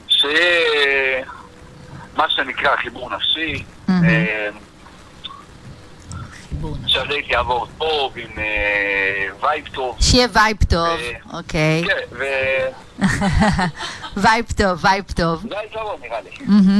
[0.07, 1.25] שיהיה
[2.17, 3.63] מה שנקרא חיבור נפשי.
[3.89, 4.49] אה,
[6.87, 8.43] שהדייט יעבור טוב, עם אה,
[9.47, 9.97] vibe טוב.
[9.99, 11.83] שיהיה vibe טוב, אה, אוקיי.
[11.87, 12.17] כן,
[14.17, 15.45] vibe טוב, vibe טוב.
[15.45, 16.29] וזה היתרון נראה לי.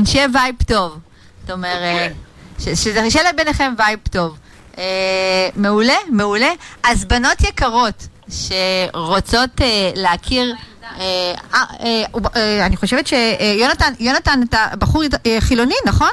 [0.06, 1.00] שיהיה vibe טוב.
[1.42, 2.14] זאת אומרת, כן.
[2.14, 2.27] ש-
[2.60, 4.38] שיהיה ביניכם vibe טוב.
[4.78, 6.52] אה, מעולה, מעולה.
[6.84, 10.56] אז בנות יקרות שרוצות אה, להכיר...
[10.84, 12.04] אה, אה, אה,
[12.36, 16.12] אה, אני חושבת שיונתן, יונתן, אתה בחור אה, חילוני, נכון?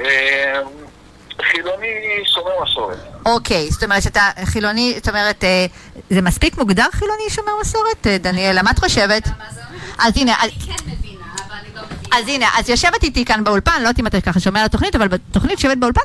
[0.00, 0.60] אה,
[1.42, 1.86] חילוני
[2.34, 2.98] שומר מסורת.
[3.26, 5.66] אוקיי, זאת אומרת שאתה חילוני, זאת אומרת, אה,
[6.10, 8.62] זה מספיק מוגדר חילוני שומר מסורת, אה, דניאלה?
[8.62, 9.28] מה את חושבת?
[9.98, 10.34] אז הנה,
[12.12, 14.96] אז הנה, אז יושבת איתי כאן באולפן, לא יודעת אם אתה ככה שומע על התוכנית,
[14.96, 16.00] אבל בתוכנית יושבת באולפן,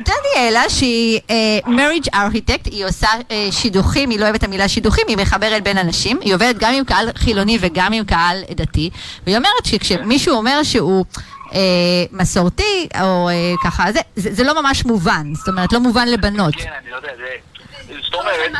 [0.00, 1.20] דניאלה שהיא
[1.66, 5.78] מריג' ארכיטקט, היא עושה אה, שידוכים, היא לא אוהבת את המילה שידוכים, היא מחברת בין
[5.78, 8.90] אנשים, היא עובדת גם עם קהל חילוני וגם עם קהל דתי,
[9.26, 11.04] והיא אומרת שכשמישהו אומר שהוא...
[11.54, 11.58] אה,
[12.12, 16.54] מסורתי, או אה, ככה, זה, זה, זה לא ממש מובן, זאת אומרת, לא מובן לבנות.
[16.54, 17.24] כן, אני לא יודע, זה...
[18.02, 18.52] זאת אומרת.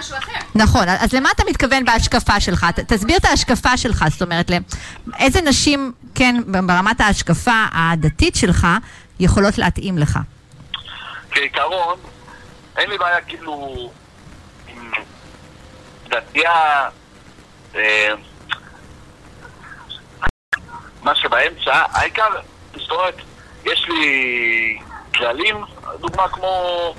[0.55, 2.67] נכון, אז למה אתה מתכוון בהשקפה שלך?
[2.75, 4.51] ת- תסביר את ההשקפה שלך, זאת אומרת,
[5.19, 8.67] איזה נשים, כן, ברמת ההשקפה הדתית שלך,
[9.21, 10.19] יכולות להתאים לך?
[11.31, 11.99] כעיקרון,
[12.77, 13.91] אין לי בעיה כאילו
[14.69, 14.91] עם
[16.09, 16.89] דתייה,
[17.75, 18.15] אה,
[21.03, 22.29] מה שבאמצע, העיקר,
[22.75, 23.17] זאת אומרת,
[23.65, 24.79] יש לי
[25.15, 25.57] כללים,
[26.01, 26.95] דוגמה כמו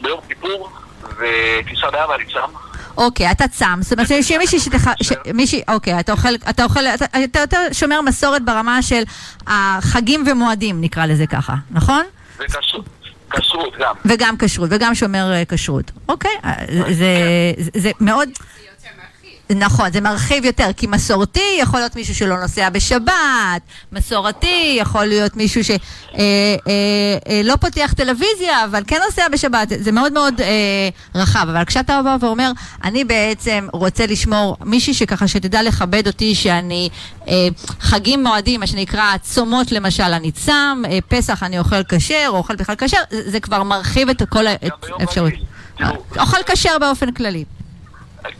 [0.00, 0.70] ביום כיפור
[1.02, 2.69] וטיסה באב אני צם.
[3.00, 4.84] אוקיי, אתה צם, זאת אומרת שיש מישהי שתח...
[5.02, 5.12] ש...
[5.34, 9.02] מישהי, אוקיי, אתה אוכל, אתה אוכל, אתה, אתה יותר שומר מסורת ברמה של
[9.46, 12.04] החגים ומועדים, נקרא לזה ככה, נכון?
[12.38, 12.84] וכשרות,
[13.30, 13.94] כשרות גם.
[14.04, 15.90] וגם כשרות, וגם שומר אה, כשרות.
[16.08, 17.14] אוקיי, אה, זה,
[17.58, 18.28] זה, זה מאוד...
[19.56, 25.36] נכון, זה מרחיב יותר, כי מסורתי יכול להיות מישהו שלא נוסע בשבת, מסורתי יכול להיות
[25.36, 25.76] מישהו שלא
[26.14, 26.22] אה,
[26.68, 26.72] אה,
[27.28, 31.46] אה, לא פותח טלוויזיה, אבל כן נוסע בשבת, זה מאוד מאוד אה, רחב.
[31.52, 32.52] אבל כשאתה בא ואומר,
[32.84, 36.88] אני בעצם רוצה לשמור מישהי שככה שתדע לכבד אותי, שאני
[37.28, 37.48] אה,
[37.80, 42.56] חגים מועדים, מה שנקרא צומות למשל, אני צם, אה, פסח אני אוכל כשר, או אוכל
[42.56, 44.44] בכלל כשר, זה, זה כבר מרחיב את כל
[45.00, 45.32] האפשרות.
[46.18, 47.44] אוכל כשר באופן כללי.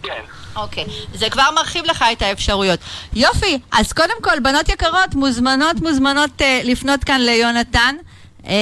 [0.02, 0.39] כן.
[0.56, 0.84] אוקיי,
[1.14, 2.80] זה כבר מרחיב לך את האפשרויות.
[3.12, 7.96] יופי, אז קודם כל, בנות יקרות, מוזמנות, מוזמנות אה, לפנות כאן ליונתן.
[8.46, 8.52] אה,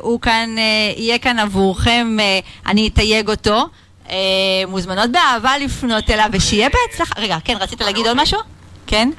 [0.00, 3.66] הוא כאן, אה, יהיה כאן עבורכם, אה, אני אתייג אותו.
[4.10, 4.16] אה,
[4.68, 7.14] מוזמנות באהבה לפנות אליו, ושיהיה בהצלחה.
[7.20, 8.40] רגע, כן, רצית להגיד עוד משהו?
[8.86, 9.10] כן?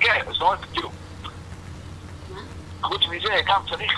[0.00, 0.90] כן, זאת אומרת, כאילו,
[2.82, 3.92] חוץ מזה, גם צריך,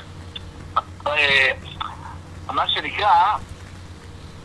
[2.50, 3.36] מה שנקרא,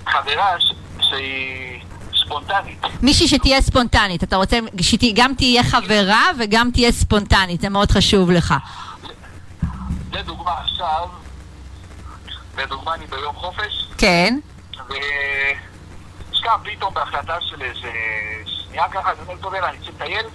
[0.07, 0.55] חברה
[1.01, 1.81] שהיא
[2.27, 2.79] ספונטנית.
[3.01, 8.53] מישהי שתהיה ספונטנית, אתה רוצה שגם תהיה חברה וגם תהיה ספונטנית, זה מאוד חשוב לך.
[10.11, 11.07] לדוגמה עכשיו,
[12.57, 14.39] לדוגמה אני ביום חופש, כן.
[14.71, 17.91] וסתם פתאום בהחלטה של איזה
[18.45, 20.25] שנייה ככה, אני אומר, טוב, יאללה, אני רוצה לטייל?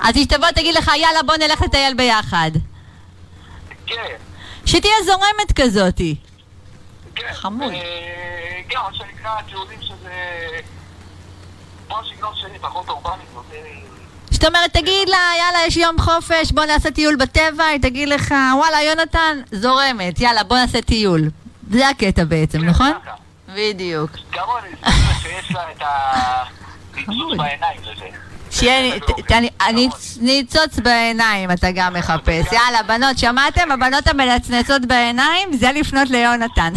[0.00, 2.50] אז היא תבוא תגיד לך, יאללה בוא נלך לטייל ביחד.
[3.86, 4.16] כן,
[4.66, 6.16] שתהיה זורמת כזאתי.
[7.14, 7.32] כן.
[7.32, 7.72] חמוד.
[8.68, 10.12] כן, מה שנקרא, טיולים שזה...
[11.92, 13.56] כמו הסגנון שלי, פחות אורבני, יותר...
[14.30, 18.34] זאת אומרת, תגיד לה, יאללה, יש יום חופש, בוא נעשה טיול בטבע, היא תגיד לך,
[18.56, 21.20] וואלה, יונתן, זורמת, יאללה, בוא נעשה טיול.
[21.70, 22.92] זה הקטע בעצם, כן, נכון?
[23.54, 24.10] בדיוק.
[24.10, 25.82] אני שיש לה את
[26.96, 27.38] הניצוץ.
[27.38, 28.06] בעיניים לזה.
[28.50, 28.94] שיהיה.
[30.20, 32.52] ניצוץ בעיניים, אתה גם מחפש.
[32.52, 33.72] יאללה, בנות, שמעתם?
[33.72, 36.72] הבנות המנצנצות בעיניים, זה לפנות ליונתן.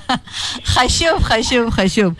[0.74, 2.12] חשוב, חשוב, חשוב.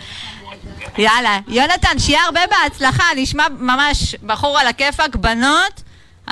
[0.99, 5.83] יאללה, יונתן, שיהיה הרבה בהצלחה, נשמע ממש בחור על הכיפאק, בנות.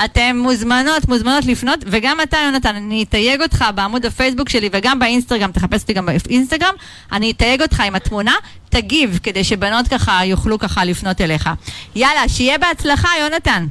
[0.04, 5.52] אתן מוזמנות, מוזמנות לפנות, וגם אתה, יונתן, אני אתייג אותך בעמוד הפייסבוק שלי וגם באינסטגרם,
[5.52, 6.74] תחפש אותי גם באינסטגרם,
[7.12, 8.34] אני אתייג אותך עם התמונה,
[8.68, 11.50] תגיב, כדי שבנות ככה יוכלו ככה לפנות אליך.
[11.94, 13.66] יאללה, שיהיה בהצלחה, יונתן.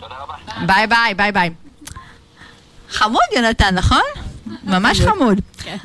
[0.00, 0.66] תודה רבה.
[0.66, 1.50] ביי ביי, ביי ביי.
[2.90, 4.02] חמוד, יונתן, נכון?
[4.64, 5.40] ממש חמוד.
[5.62, 5.76] כן.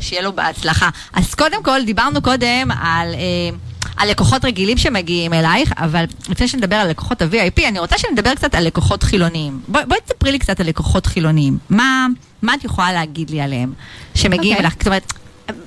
[0.00, 0.88] שיהיה לו בהצלחה.
[1.12, 3.14] אז קודם כל, דיברנו קודם על...
[3.14, 8.34] אה, על לקוחות רגילים שמגיעים אלייך, אבל לפני שנדבר על לקוחות ה-VIP, אני רוצה שנדבר
[8.34, 9.60] קצת על לקוחות חילוניים.
[9.68, 11.58] בואי בוא תספרי לי קצת על לקוחות חילוניים.
[11.70, 12.06] מה,
[12.42, 13.72] מה את יכולה להגיד לי עליהם
[14.14, 14.60] שמגיעים אוקיי.
[14.60, 14.74] אלייך?
[14.78, 15.12] זאת אומרת,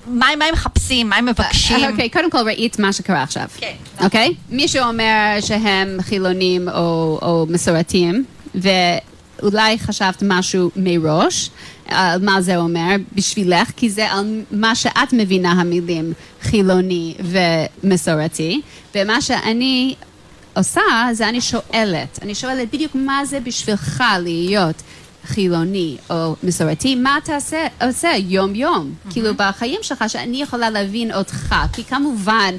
[0.08, 1.90] מה, מה הם מחפשים, מה הם מבקשים?
[1.92, 3.46] אוקיי, קודם כל ראית מה שקרה עכשיו.
[3.58, 3.74] כן.
[4.04, 4.34] אוקיי?
[4.50, 11.50] מישהו אומר שהם חילונים או, או מסורתיים, ואולי חשבת משהו מראש,
[11.88, 16.14] על מה זה אומר בשבילך, כי זה על מה שאת מבינה המילים
[16.46, 17.16] חילוני
[17.84, 18.62] ומסורתי,
[18.96, 19.96] ומה שאני
[20.56, 20.82] עושה
[21.12, 24.76] זה אני שואלת, אני שואלת בדיוק מה זה בשבילך להיות
[25.26, 31.56] חילוני או מסורתי, מה אתה עושה, עושה יום-יום, כאילו בחיים שלך, שאני יכולה להבין אותך,
[31.74, 32.56] כי כמובן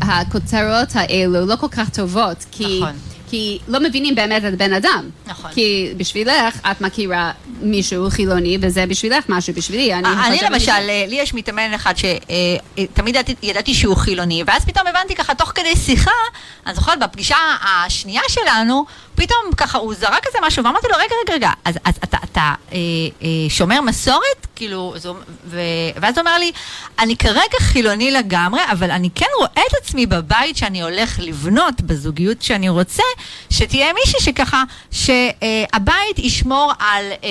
[0.00, 2.80] הכותרות האלו לא כל כך טובות, כי...
[2.82, 3.15] נכון.
[3.30, 5.04] כי לא מבינים באמת את הבן אדם.
[5.26, 5.50] נכון.
[5.54, 6.30] כי בשבילך
[6.70, 9.94] את מכירה מישהו חילוני, וזה בשבילך משהו בשבילי.
[9.94, 14.64] אני, אני חושבת למשל, אה, לי יש מתאמן אחד שתמיד ידעתי- ידעתי שהוא חילוני, ואז
[14.64, 16.10] פתאום הבנתי ככה, תוך כדי שיחה,
[16.66, 18.84] אני זוכרת בפגישה השנייה שלנו,
[19.16, 22.40] פתאום ככה הוא זרק איזה משהו, ואמרתי לו, רגע, רגע, רגע, אז אז אתה אתה,
[22.72, 22.76] אה,
[23.22, 24.20] אה, שומר מסורת?
[24.56, 25.14] כאילו, הוא-
[25.46, 25.60] ו-
[26.02, 26.52] ואז הוא אומר לי,
[26.98, 32.42] אני כרגע חילוני לגמרי, אבל אני כן רואה את עצמי בבית שאני הולך לבנות, בזוגיות
[32.42, 33.02] שאני רוצה,
[33.50, 37.28] שתהיה מישהי שככה, שהבית ישמור על אה,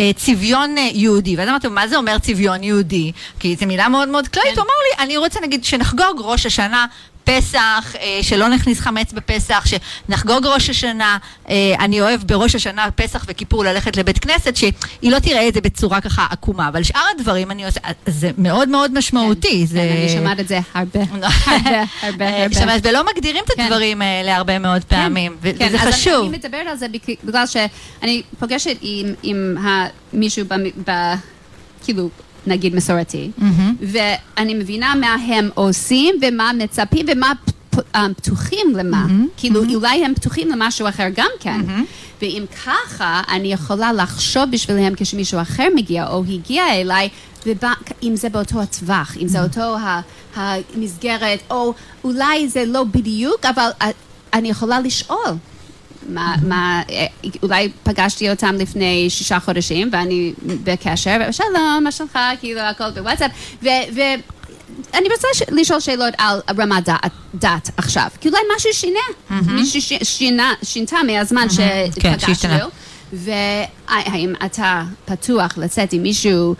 [0.00, 1.36] אה, צביון אה, יהודי.
[1.36, 3.12] ואז אמרתי לו, מה זה אומר צביון יהודי?
[3.40, 4.48] כי זו מילה מאוד מאוד כללית.
[4.54, 4.60] כן.
[4.60, 6.86] הוא אמר לי, אני רוצה נגיד שנחגוג ראש השנה.
[7.24, 13.24] פסח, אה, שלא נכניס חמץ בפסח, שנחגוג ראש השנה, אה, אני אוהב בראש השנה, פסח
[13.28, 17.50] וכיפור ללכת לבית כנסת, שהיא לא תראה את זה בצורה ככה עקומה, אבל שאר הדברים
[17.50, 19.66] אני עושה, זה מאוד מאוד משמעותי.
[19.66, 19.74] זה...
[19.78, 21.28] כן, אני שומעת את זה הרבה, הרבה,
[22.02, 22.60] הרבה, אה, הרבה.
[22.62, 23.62] אומרת, ולא מגדירים את כן.
[23.62, 26.28] הדברים האלה הרבה מאוד פעמים, ו- כן, וזה אז חשוב.
[26.28, 26.86] אני מדברת על זה
[27.24, 29.56] בגלל שאני פוגשת עם, עם
[30.12, 30.90] מישהו, במ- ב,
[31.84, 32.08] כאילו,
[32.46, 33.74] נגיד מסורתי, מהמם.
[33.80, 37.32] ואני מבינה מה הם עושים ומה מצפים ומה
[37.94, 39.06] אה, פתוחים למה.
[39.06, 41.60] מהמם, כאילו, אולי הם פתוחים למשהו אחר גם כן.
[42.22, 47.08] ואם ככה, אני יכולה לחשוב בשבילם כשמישהו אחר מגיע או הגיע אליי,
[47.46, 50.00] ובא, אם זה באותו הטווח, אם זה אותו ה-
[50.36, 53.88] המסגרת, או אולי זה לא בדיוק, אבל אה,
[54.34, 55.30] אני יכולה לשאול.
[56.08, 56.82] מה, מה,
[57.42, 60.32] אולי פגשתי אותם לפני שישה חודשים ואני
[60.64, 63.30] בקשר, שלום, מה שלומך, כאילו הכל בוואטסאפ,
[63.62, 64.22] ואני
[65.12, 67.00] רוצה ש- לשאול שאלות על רמת דת,
[67.34, 69.00] דת עכשיו, כי אולי משהו שינה,
[69.46, 71.46] מישהו ש- שינה, שינתה מהזמן
[72.00, 72.58] כן, שהשתנה.
[72.58, 72.68] שפגשנו,
[73.12, 76.54] והאם אתה פתוח לצאת עם מישהו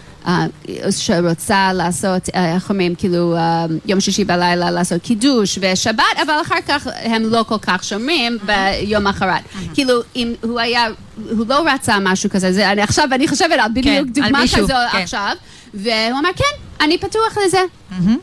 [0.91, 6.61] שרוצה לעשות, אה, איך אומרים, כאילו אה, יום שישי בלילה לעשות קידוש ושבת, אבל אחר
[6.69, 9.43] כך הם לא כל כך שומרים ביום אחרת.
[9.75, 10.87] כאילו, אם הוא היה,
[11.31, 14.67] הוא לא רצה משהו כזה, זה, אני, עכשיו אני חושבת על בדיוק על דוגמה כזו
[14.93, 14.99] כן.
[14.99, 15.33] עכשיו,
[15.75, 17.59] והוא אמר, כן, אני פתוח לזה.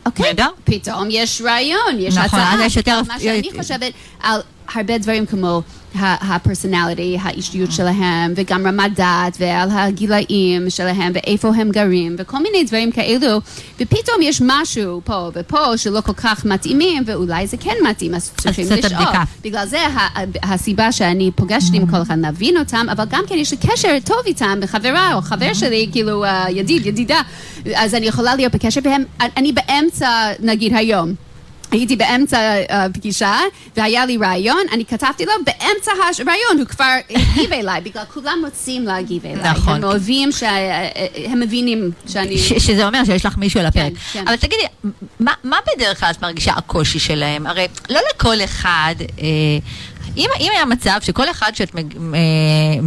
[0.06, 0.32] אוקיי.
[0.64, 2.54] פתאום יש רעיון, יש נכון, הצעה.
[2.54, 4.40] אז יש יותר- מה שאני חושבת על
[4.74, 5.62] הרבה דברים כמו
[6.00, 12.92] הפרסונליטי, האישיות שלהם, וגם רמת דת, ועל הגילאים שלהם, ואיפה הם גרים, וכל מיני דברים
[12.92, 13.40] כאלו,
[13.80, 18.66] ופתאום יש משהו פה ופה שלא כל כך מתאימים, ואולי זה כן מתאים, אז צריכים
[18.70, 19.02] לשאול.
[19.44, 19.78] בגלל זה
[20.42, 24.18] הסיבה שאני פוגשת עם כל אחד, להבין אותם, אבל גם כן יש לי קשר טוב
[24.26, 27.20] איתם, בחברה או חבר שלי, כאילו אה, ידיד, ידידה,
[27.74, 29.02] אז אני יכולה להיות בקשר, והם,
[29.36, 31.14] אני באמצע, נגיד היום.
[31.72, 33.38] הייתי באמצע הפגישה,
[33.76, 38.84] והיה לי רעיון, אני כתבתי לו, באמצע הרעיון הוא כבר הגיב אליי, בגלל כולם רוצים
[38.86, 39.50] להגיב אליי.
[39.50, 39.74] נכון.
[39.74, 40.88] הם אוהבים, שה-
[41.26, 42.38] הם מבינים שאני...
[42.38, 43.92] ש- שזה אומר שיש לך מישהו על הפרק.
[44.12, 44.24] כן.
[44.28, 44.62] אבל תגידי,
[45.20, 47.46] מה, מה בדרך כלל את מרגישה הקושי שלהם?
[47.46, 49.24] הרי לא לכל אחד, אה,
[50.16, 52.18] אם, אם היה מצב שכל אחד שאת מג- אה,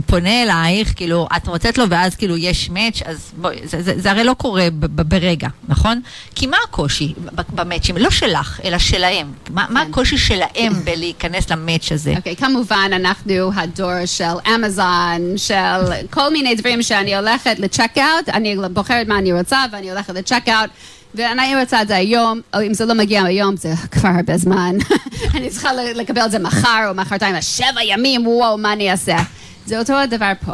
[0.05, 4.11] פונה אלייך, כאילו, את מוצאת לו ואז כאילו יש מאץ', אז בואי, זה, זה, זה
[4.11, 6.01] הרי לא קורה ב, ב, ברגע, נכון?
[6.35, 7.13] כי מה הקושי
[7.55, 7.97] במאצ'ים?
[7.97, 9.31] לא שלך, אלא שלהם.
[9.49, 9.91] מה, מה כן.
[9.91, 12.13] הקושי שלהם בלהיכנס למאץ' הזה?
[12.17, 14.23] אוקיי, כמובן אנחנו הדור של
[14.55, 15.53] אמזון, של
[16.09, 20.69] כל מיני דברים שאני הולכת לצ'ק-אאוט, אני בוחרת מה אני רוצה ואני הולכת לצ'ק-אאוט.
[21.15, 24.75] ואני רוצה את זה היום, או אם זה לא מגיע היום, זה כבר הרבה זמן.
[25.35, 29.17] אני צריכה לקבל את זה מחר או מחרתיים, שבע ימים, וואו, מה אני אעשה?
[29.65, 30.51] זה אותו הדבר פה.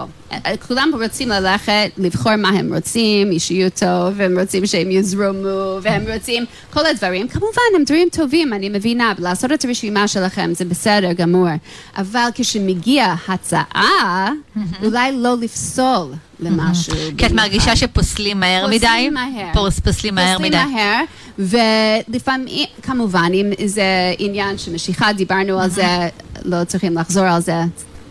[0.67, 5.47] כולם רוצים ללכת, לבחור מה הם רוצים, אישיות טוב, והם רוצים שהם יזרמו,
[5.81, 6.43] והם רוצים
[6.73, 7.27] כל הדברים.
[7.27, 11.47] כמובן, הם דברים טובים, אני מבינה, לעשות את הרשימה שלכם זה בסדר גמור.
[11.97, 14.29] אבל כשמגיע הצעה,
[14.83, 16.93] אולי לא לפסול למשהו.
[17.17, 17.75] כי את מרגישה.
[17.75, 18.79] שפוסלים מהר מדי?
[18.79, 19.53] פוסלים מהר.
[19.53, 20.49] פוס- פוסלים מהר מדי.
[20.57, 21.03] פוסלים מהר,
[22.09, 23.83] ולפעמים, כמובן, אם זה
[24.19, 25.85] עניין של משיכה, דיברנו על זה,
[26.45, 27.55] לא צריכים לחזור על זה.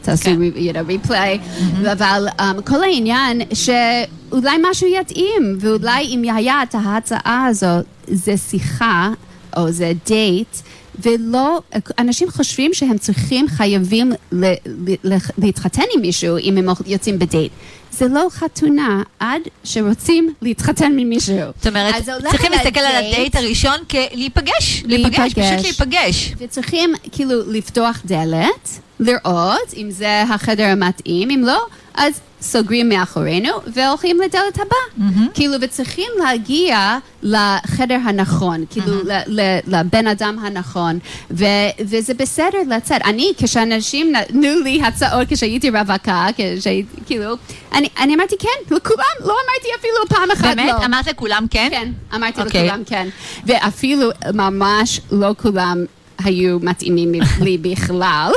[0.02, 0.38] תעשו כן.
[0.56, 7.46] you know, replay, אבל um, כל העניין שאולי משהו יתאים, ואולי אם היה את ההצעה
[7.46, 9.10] הזאת, זה שיחה
[9.56, 10.56] או זה דייט,
[11.02, 11.60] ולא,
[11.98, 17.52] אנשים חושבים שהם צריכים, חייבים ל, ל, ל, להתחתן עם מישהו אם הם יוצאים בדייט.
[17.92, 21.36] זה לא חתונה עד שרוצים להתחתן ממישהו.
[21.56, 21.94] זאת אומרת,
[22.30, 23.04] צריכים להסתכל על.
[23.04, 25.52] הדייט הראשון כלהיפגש, להיפגש, להיפגש.
[25.52, 26.34] פשוט להיפגש.
[26.38, 31.60] וצריכים כאילו לפתוח דלת, לראות אם זה החדר המתאים, אם לא,
[31.94, 35.06] אז סוגרים מאחורינו והולכים לדלת הבא.
[35.34, 40.98] כאילו, וצריכים להגיע לחדר הנכון, כאילו, ל- ל- לבן אדם הנכון,
[41.30, 41.44] ו-
[41.80, 43.00] וזה בסדר לצאת.
[43.04, 47.34] אני, כשאנשים נתנו לי הצעות כשהייתי רווקה, כשהייתי, כאילו,
[47.74, 50.54] אני, אני אמרתי כן, לכולם, לא אמרתי אפילו פעם אחת לא.
[50.54, 50.74] באמת?
[50.84, 51.68] אמרת לכולם כן?
[51.70, 52.66] כן, אמרתי אוקיי.
[52.66, 53.08] לכולם כן.
[53.46, 55.84] ואפילו ממש לא כולם
[56.24, 58.32] היו מתאימים לי בכלל.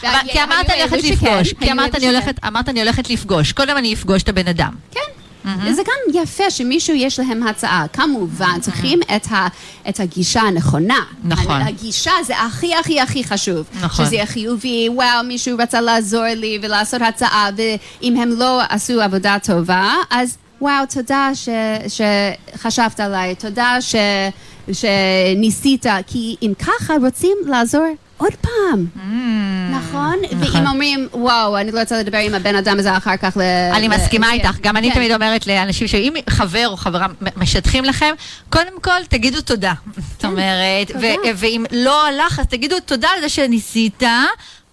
[0.00, 3.94] כי אמרת אני הולכת לפגוש, כי אמרת אני הולכת, אמרת אני הולכת לפגוש, קודם אני
[3.94, 4.74] אפגוש את הבן אדם.
[4.90, 5.00] כן.
[5.72, 7.84] זה גם יפה שמישהו יש להם הצעה.
[7.92, 9.46] כמובן, צריכים את, ה,
[9.88, 11.00] את הגישה הנכונה.
[11.24, 11.60] נכון.
[11.60, 13.66] הגישה זה הכי הכי הכי חשוב.
[13.82, 14.06] נכון.
[14.06, 19.36] שזה יהיה חיובי, וואו, מישהו רצה לעזור לי ולעשות הצעה, ואם הם לא עשו עבודה
[19.42, 21.48] טובה, אז וואו, תודה ש,
[21.88, 23.94] שחשבת עליי, תודה ש,
[24.72, 27.84] שניסית, כי אם ככה רוצים לעזור
[28.16, 28.86] עוד פעם.
[29.70, 30.14] נכון?
[30.40, 33.40] ואם אומרים, וואו, אני לא רוצה לדבר עם הבן אדם הזה אחר כך ל...
[33.74, 34.94] אני ל- מסכימה כן, איתך, גם אני כן.
[34.94, 38.14] תמיד אומרת לאנשים שאם חבר או חברה משטחים לכם,
[38.50, 39.72] קודם כל תגידו תודה.
[40.12, 40.98] זאת אומרת, תודה.
[41.00, 44.02] ו- ואם לא הלך, אז תגידו תודה על זה שניסית.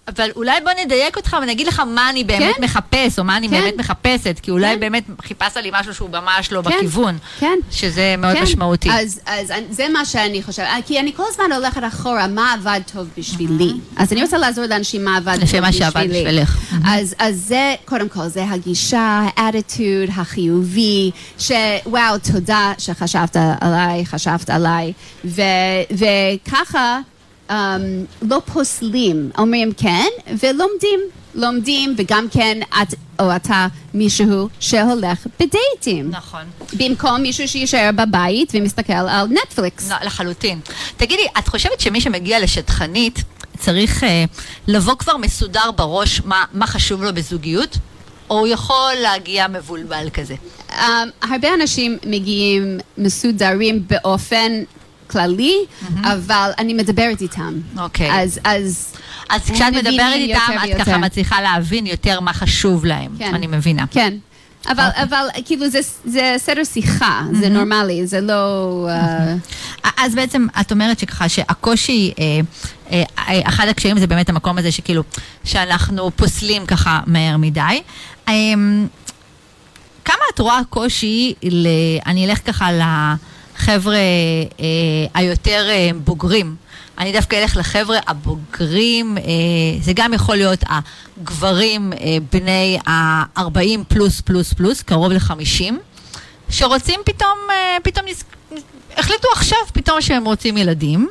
[0.08, 2.64] אבל אולי בוא נדייק אותך ונגיד לך מה אני באמת כן.
[2.64, 3.60] מחפש, או מה אני כן.
[3.60, 4.80] באמת מחפשת, כי אולי כן.
[4.80, 7.58] באמת חיפשת לי משהו שהוא ממש לא כן, בכיוון, כן.
[7.70, 8.42] שזה מאוד כן.
[8.42, 8.90] משמעותי.
[8.92, 12.80] אז, אז זה מה שאני חושבת, אה, כי אני כל הזמן הולכת אחורה, מה עבד
[12.92, 13.72] טוב בשבילי.
[13.96, 15.60] אז אני רוצה לעזור לאנשים מה עבד טוב לפי בשבילי.
[15.60, 16.58] מה שעבד בשבילך.
[16.84, 24.92] אז, אז זה, קודם כל, זה הגישה, האטיטוד, החיובי, שוואו, תודה שחשבת עליי, חשבת עליי,
[25.24, 25.42] ו,
[25.90, 27.00] וככה
[28.22, 31.00] לא פוסלים, אומרים כן, ולומדים.
[31.34, 36.10] לומדים, וגם כן את או אתה מישהו שהולך בדייטים.
[36.10, 36.42] נכון.
[36.72, 39.90] במקום מישהו שיישאר בבית ומסתכל על נטפליקס.
[39.90, 40.60] לא, לחלוטין.
[40.96, 43.22] תגידי, את חושבת שמי שמגיע לשטחנית
[43.58, 44.24] צריך אה,
[44.66, 47.78] לבוא כבר מסודר בראש מה, מה חשוב לו בזוגיות?
[48.30, 50.34] או הוא יכול להגיע מבולבל כזה?
[50.70, 50.74] Um,
[51.22, 54.52] הרבה אנשים מגיעים מסודרים באופן
[55.12, 55.56] כללי,
[56.02, 57.54] אבל אני מדברת איתם.
[57.78, 58.22] אוקיי.
[58.22, 58.94] אז, אז,
[59.28, 60.78] אז הם כשאת מדברת איתם, את.
[60.78, 63.10] ככה מצליחה להבין יותר מה חשוב להם.
[63.18, 63.34] כן.
[63.34, 63.84] אני מבינה.
[63.90, 64.14] כן.
[64.66, 65.02] אבל, אוקיי.
[65.02, 68.88] אבל כאילו זה, זה סדר שיחה, זה נורמלי, זה לא...
[69.84, 72.40] uh, אז בעצם את אומרת שככה שהקושי, אה,
[72.90, 75.02] אה, אה, אחד הקשיים זה באמת המקום הזה שכאילו,
[75.44, 77.82] שאנחנו פוסלים ככה מהר מדי.
[78.28, 78.34] אה,
[80.04, 81.66] כמה את רואה קושי, ל...
[82.06, 82.68] אני אלך ככה
[83.62, 84.64] לחבר'ה אה,
[85.14, 86.56] היותר אה, בוגרים,
[86.98, 89.22] אני דווקא אלך לחבר'ה הבוגרים, אה,
[89.80, 95.74] זה גם יכול להיות הגברים אה, בני ה-40 פלוס פלוס פלוס, קרוב ל-50,
[96.50, 98.24] שרוצים פתאום, אה, פתאום נז...
[98.96, 101.08] החליטו עכשיו פתאום שהם רוצים ילדים.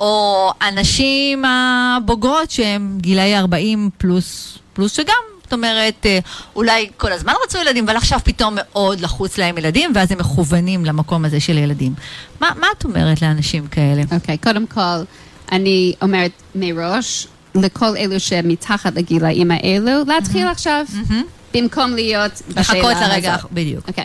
[0.00, 6.18] או הנשים הבוגרות שהן גילאי 40 פלוס, פלוס שגם, זאת אומרת, אה,
[6.56, 10.84] אולי כל הזמן רצו ילדים, אבל עכשיו פתאום מאוד לחוץ להם ילדים, ואז הם מכוונים
[10.84, 11.94] למקום הזה של ילדים.
[12.40, 14.02] מה, מה את אומרת לאנשים כאלה?
[14.12, 15.02] אוקיי, okay, קודם כל,
[15.52, 20.50] אני אומרת מראש, לכל אלו שמתחת לגילאים האלו, להתחיל mm-hmm.
[20.50, 21.14] עכשיו, mm-hmm.
[21.54, 22.76] במקום להיות בשאלה הזאת.
[22.76, 23.88] לחכות לרגע, בדיוק.
[23.88, 24.04] אוקיי.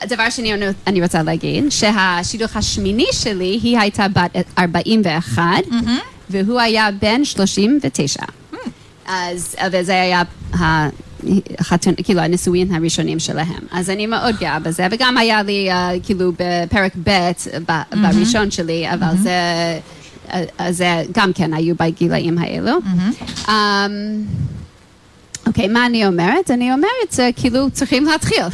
[0.00, 0.06] Okay.
[0.06, 0.52] דבר שני
[0.86, 5.72] אני רוצה להגיד, שהשידוך השמיני שלי, היא הייתה בת 41, mm-hmm.
[6.30, 8.22] והוא היה בן 39.
[9.06, 10.22] אז, וזה היה
[11.58, 13.62] החתון, כאילו הנישואין הראשונים שלהם.
[13.70, 17.96] אז אני מאוד גאה בזה, וגם היה לי uh, כאילו בפרק ב' mm-hmm.
[17.96, 19.16] בראשון שלי, אבל mm-hmm.
[19.16, 19.32] זה...
[20.58, 22.72] אז גם כן היו בגילאים האלו.
[22.72, 23.48] Mm-hmm.
[23.48, 23.50] Um,
[25.46, 26.50] אוקיי, okay, מה אני אומרת?
[26.50, 28.44] אני אומרת, זה כאילו צריכים להתחיל.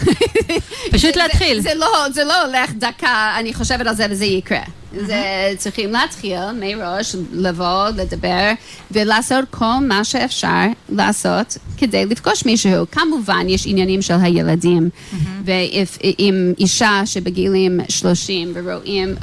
[0.92, 1.60] פשוט להתחיל.
[1.60, 4.62] זה, זה, לא, זה לא הולך דקה, אני חושבת על זה וזה יקרה.
[4.62, 5.06] Mm-hmm.
[5.06, 8.52] זה צריכים להתחיל מראש, לבוא, לדבר,
[8.90, 12.90] ולעשות כל מה שאפשר לעשות כדי לפגוש מישהו.
[12.92, 15.16] כמובן, יש עניינים של הילדים, mm-hmm.
[15.44, 19.14] ואם אישה שבגילים 30 ורואים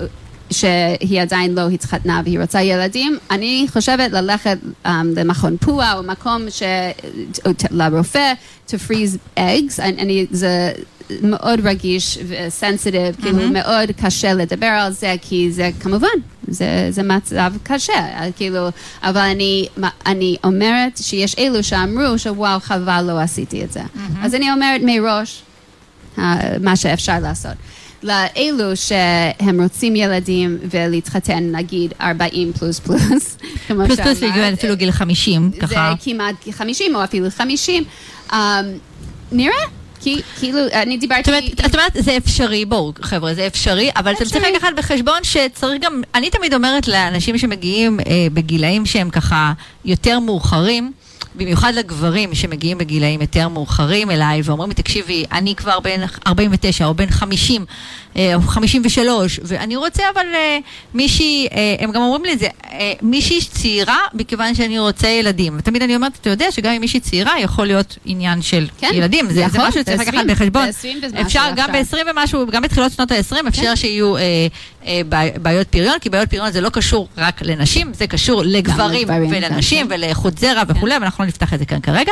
[0.52, 6.42] שהיא עדיין לא התחתנה והיא רוצה ילדים, אני חושבת ללכת um, למכון פועה או מקום
[6.50, 6.64] ש...
[7.72, 8.34] לרופא
[8.68, 10.72] to freeze eggs, אני, זה
[11.22, 13.22] מאוד רגיש וסנסיטיב, mm-hmm.
[13.22, 16.08] כאילו מאוד קשה לדבר על זה, כי זה כמובן,
[16.48, 18.68] זה, זה מצב קשה, כאילו,
[19.04, 19.68] אבל אני,
[20.06, 23.80] אני אומרת שיש אלו שאמרו שוואו חבל לא עשיתי את זה.
[23.80, 24.26] Mm-hmm.
[24.26, 25.42] אז אני אומרת מראש
[26.18, 26.22] uh,
[26.62, 27.54] מה שאפשר לעשות.
[28.06, 33.38] לאלו שהם רוצים ילדים ולהתחתן נגיד 40 פלוס פלוס,
[33.68, 35.94] כמו פלוס פלוס הגיעו אפילו גיל 50, ככה.
[36.00, 37.84] זה כמעט 50 או אפילו 50.
[38.30, 38.36] Um,
[39.32, 39.54] נראה.
[40.02, 41.32] כי כאילו, אני דיברתי...
[41.66, 46.02] את אומרת, זה אפשרי, בואו חבר'ה, זה אפשרי, אבל אתם צריכים לקחת בחשבון שצריך גם,
[46.16, 49.54] אני תמיד אומרת לאנשים שמגיעים אה, בגילאים שהם ככה
[49.86, 50.92] יותר מאוחרים,
[51.38, 56.94] במיוחד לגברים שמגיעים בגילאים יותר מאוחרים אליי ואומרים לי, תקשיבי, אני כבר בן 49 או
[56.94, 57.66] בן 50
[58.18, 60.58] אה, או 53, ואני רוצה אבל אה,
[60.94, 62.48] מישהי, אה, הם גם אומרים לי את זה,
[63.02, 65.56] מישהי צעירה מכיוון שאני רוצה ילדים.
[65.58, 69.30] ותמיד אני אומרת, אתה יודע שגם אם מישהי צעירה יכול להיות עניין של כן, ילדים.
[69.30, 70.68] זה, יכול, זה משהו שצריך לקחת בחשבון.
[71.22, 73.76] אפשר גם ב-20 ומשהו, גם בתחילות שנות ה-20 אפשר כן.
[73.76, 74.16] שיהיו
[75.42, 79.94] בעיות פריון, כי בעיות פריון זה לא קשור רק לנשים, זה קשור לגברים ולנשים כן.
[79.96, 81.02] ולאיכות זרע וכולי, כן.
[81.02, 82.12] ואנחנו לא נפתח את זה כאן כרגע.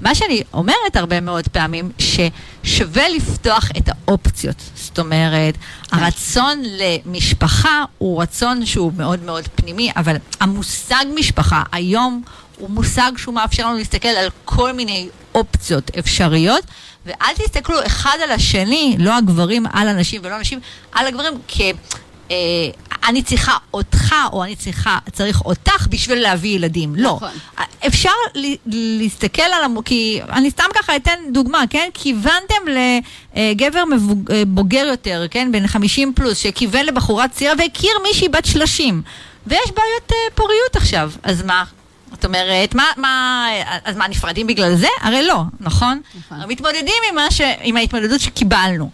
[0.00, 4.56] מה שאני אומרת הרבה מאוד פעמים, ששווה לפתוח את האופציות.
[4.74, 5.98] זאת אומרת, כן.
[5.98, 12.22] הרצון למשפחה הוא רצון שהוא מאוד מאוד פנימי, אבל המושג משפחה היום
[12.58, 16.64] הוא מושג שהוא מאפשר לנו להסתכל על כל מיני אופציות אפשריות.
[17.06, 20.60] ואל תסתכלו אחד על השני, לא הגברים על הנשים ולא הנשים
[20.92, 21.60] על הגברים, כ...
[22.30, 22.36] אה,
[23.08, 26.94] אני צריכה אותך, או אני צריכה, צריך אותך בשביל להביא ילדים.
[26.96, 27.16] לא.
[27.16, 27.30] נכון.
[27.86, 28.10] אפשר
[28.66, 29.82] להסתכל על המ...
[29.82, 31.88] כי אני סתם ככה אתן דוגמה, כן?
[31.94, 32.54] כיוונתם
[33.36, 34.30] לגבר מבוג...
[34.32, 35.52] אה, בוגר יותר, כן?
[35.52, 39.02] בן 50 פלוס, שכיוון לבחורה צעירה והכיר מישהי בת 30.
[39.46, 41.64] ויש בעיות uh, פוריות עכשיו, אז מה?
[42.12, 43.46] זאת אומרת, מה, מה,
[43.84, 44.88] אז מה, נפרדים בגלל זה?
[45.00, 46.00] הרי לא, נכון?
[46.18, 46.38] נכון.
[46.48, 47.40] מתמודדים עם, ש...
[47.62, 48.90] עם ההתמודדות שקיבלנו.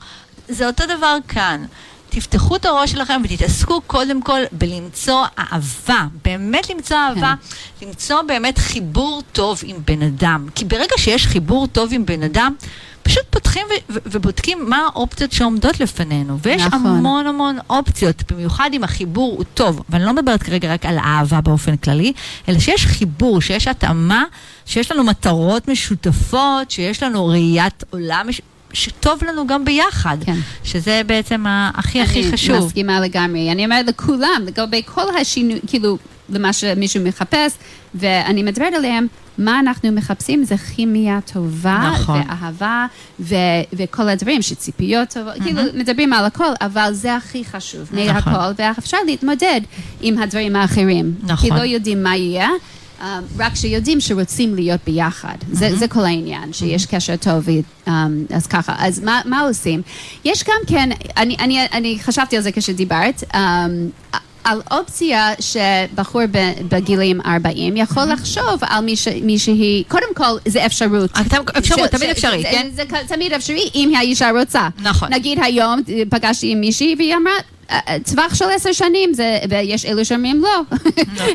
[0.48, 1.64] זה אותו דבר כאן.
[2.10, 7.34] תפתחו את הראש שלכם ותתעסקו קודם כל בלמצוא אהבה, באמת למצוא אהבה,
[7.80, 7.86] כן.
[7.86, 10.46] למצוא באמת חיבור טוב עם בן אדם.
[10.54, 12.54] כי ברגע שיש חיבור טוב עם בן אדם,
[13.02, 16.38] פשוט פותחים ו- ו- ובודקים מה האופציות שעומדות לפנינו.
[16.38, 16.86] ויש נכון.
[16.86, 19.82] המון המון אופציות, במיוחד אם החיבור הוא טוב.
[19.88, 22.12] ואני לא מדברת כרגע רק על אהבה באופן כללי,
[22.48, 24.24] אלא שיש חיבור, שיש התאמה,
[24.66, 28.50] שיש לנו מטרות משותפות, שיש לנו ראיית עולם משותפת.
[28.72, 30.37] שטוב לנו גם ביחד, כן.
[30.64, 32.56] שזה בעצם הכי הכי חשוב.
[32.56, 33.52] אני מסכימה לגמרי.
[33.52, 37.52] אני אומרת לכולם, לגבי כל השינוי, כאילו, למה שמישהו מחפש,
[37.94, 39.06] ואני מדברת עליהם,
[39.38, 42.20] מה אנחנו מחפשים זה כימיה טובה, נכון.
[42.28, 42.87] ואהבה,
[43.20, 43.35] ו-
[43.72, 45.42] וכל הדברים, שציפיות טובות, mm-hmm.
[45.42, 48.14] כאילו מדברים על הכל, אבל זה הכי חשוב, נכון.
[48.14, 49.61] מהכל, ואפשר להתמודד
[50.00, 51.14] עם הדברים האחרים.
[51.22, 51.50] נכון.
[51.50, 52.48] כי לא יודעים מה יהיה.
[53.00, 53.04] Um,
[53.38, 55.36] רק שיודעים שרוצים להיות ביחד.
[55.40, 55.54] Mm-hmm.
[55.54, 56.90] זה, זה כל העניין, שיש mm-hmm.
[56.90, 57.46] קשר טוב,
[57.86, 57.90] um,
[58.34, 58.74] אז ככה.
[58.78, 59.82] אז מה, מה עושים?
[60.24, 63.36] יש גם כן, אני, אני, אני חשבתי על זה כשדיברת, um,
[64.44, 66.22] על אופציה שבחור
[66.68, 68.07] בגילים 40 יכול mm-hmm.
[68.07, 68.84] לחשוב על
[69.22, 71.11] מישהי, קודם כל זה אפשרות.
[71.59, 72.68] אפשרות, תמיד אפשרי, כן?
[72.74, 74.68] זה תמיד אפשרי אם האישה רוצה.
[74.82, 75.12] נכון.
[75.12, 75.80] נגיד היום
[76.11, 77.40] פגשתי עם מישהי והיא אמרה, אה,
[78.04, 80.60] טווח של עשר שנים, זה, ויש אלו שאומרים לא,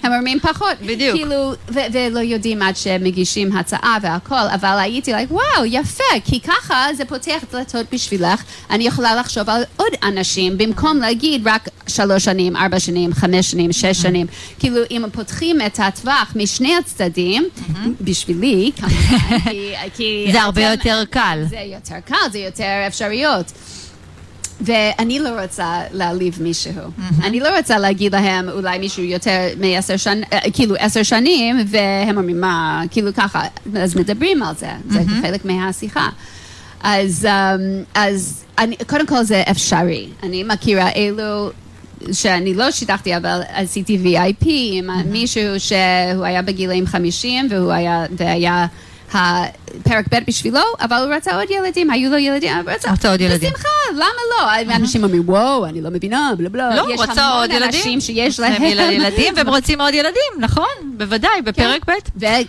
[0.03, 0.77] הם אומרים פחות.
[0.81, 1.17] בדיוק.
[1.17, 6.87] כאילו, ו- ולא יודעים עד שמגישים הצעה והכל, אבל הייתי like, וואו, יפה, כי ככה
[6.97, 12.55] זה פותח דלתות בשבילך, אני יכולה לחשוב על עוד אנשים, במקום להגיד רק שלוש שנים,
[12.55, 14.27] ארבע שנים, חמש שנים, שש שנים.
[14.59, 17.45] כאילו, אם פותחים את הטווח משני הצדדים,
[18.01, 19.73] בשבילי, כמובן, כי...
[19.95, 21.43] כי זה הרבה יותר קל.
[21.49, 23.51] זה יותר קל, זה יותר אפשריות.
[24.61, 26.73] ואני לא רוצה להעליב מישהו.
[27.23, 32.41] אני לא רוצה להגיד להם אולי מישהו יותר מעשר שנים, כאילו עשר שנים, והם אומרים
[32.41, 33.43] מה, כאילו ככה,
[33.79, 36.09] אז מדברים על זה, זה חלק מהשיחה.
[36.83, 40.07] אז, um, אז אני, קודם כל זה אפשרי.
[40.23, 41.49] אני מכירה אלו
[42.11, 48.65] שאני לא שיתחתי, אבל עשיתי VIP עם מישהו שהוא היה בגילאים 50 והוא היה, והיה
[49.13, 53.21] הפרק ב' בשבילו, אבל הוא רצה עוד ילדים, היו לו ילדים, הוא רצה, רצה עוד
[53.21, 53.49] ילדים.
[53.49, 54.75] בשמחה, למה לא?
[54.75, 56.75] אנשים אומרים, וואו, אני לא מבינה, בלה בלה.
[56.75, 57.79] לא, הוא יש רצה עוד המון ילדים.
[57.79, 61.93] אנשים שיש יש להם ילדים והם רוצים עוד ילדים, נכון, בוודאי, בפרק ב'.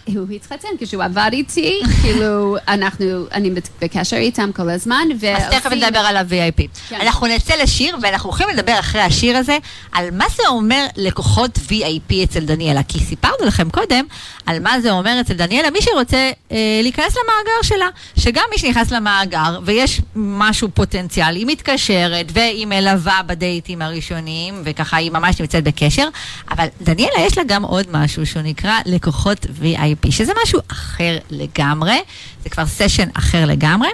[0.08, 3.50] והוא התחתן כשהוא עבד איתי, כאילו, אנחנו, אני
[3.80, 6.62] בקשר איתם כל הזמן, אז תכף נדבר על ה-VIP.
[6.88, 6.98] כן.
[7.00, 9.58] אנחנו נצא לשיר, ואנחנו הולכים לדבר אחרי השיר הזה
[9.92, 12.82] על מה זה אומר לקוחות VIP אצל דניאלה.
[12.82, 14.04] כי סיפרנו לכם קודם
[14.46, 17.88] על מה זה אומר אצל דניאלה, מי שרוצה אה, להיכנס למאגר שלה.
[18.18, 25.10] שגם מי שנכנס למאגר, ויש משהו פוטנציאל, היא מתקשרת, והיא מלווה בדייטים הראשונים, וככה היא
[25.10, 26.08] ממש נמצאת בקשר,
[26.50, 32.00] אבל דניאלה יש לה גם עוד משהו שהוא נקרא לקוחות VIP, שזה משהו אחר לגמרי,
[32.44, 33.88] זה כבר סשן אחר לגמרי,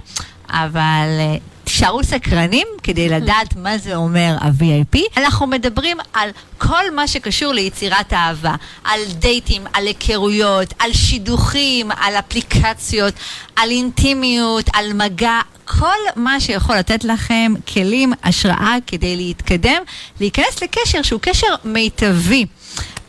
[0.51, 1.09] אבל...
[1.73, 4.99] תישארו סקרנים כדי לדעת מה זה אומר ה-VIP.
[5.16, 8.55] אנחנו מדברים על כל מה שקשור ליצירת אהבה,
[8.85, 13.14] על דייטים, על היכרויות, על שידוכים, על אפליקציות,
[13.57, 19.83] על אינטימיות, על מגע, כל מה שיכול לתת לכם כלים, השראה כדי להתקדם,
[20.20, 22.47] להיכנס לקשר שהוא קשר מיטבי.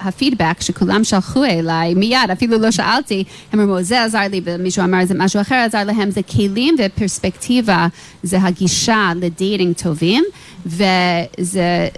[0.00, 5.04] הפידבק שכולם שלחו אליי מיד, אפילו לא שאלתי, הם אמרו, זה עזר לי, ומישהו אמר
[5.04, 7.86] זה משהו אחר עזר להם, זה כלים ופרספקטיבה,
[8.22, 10.24] זה הגישה ל dating טובים,
[10.66, 11.88] וזה...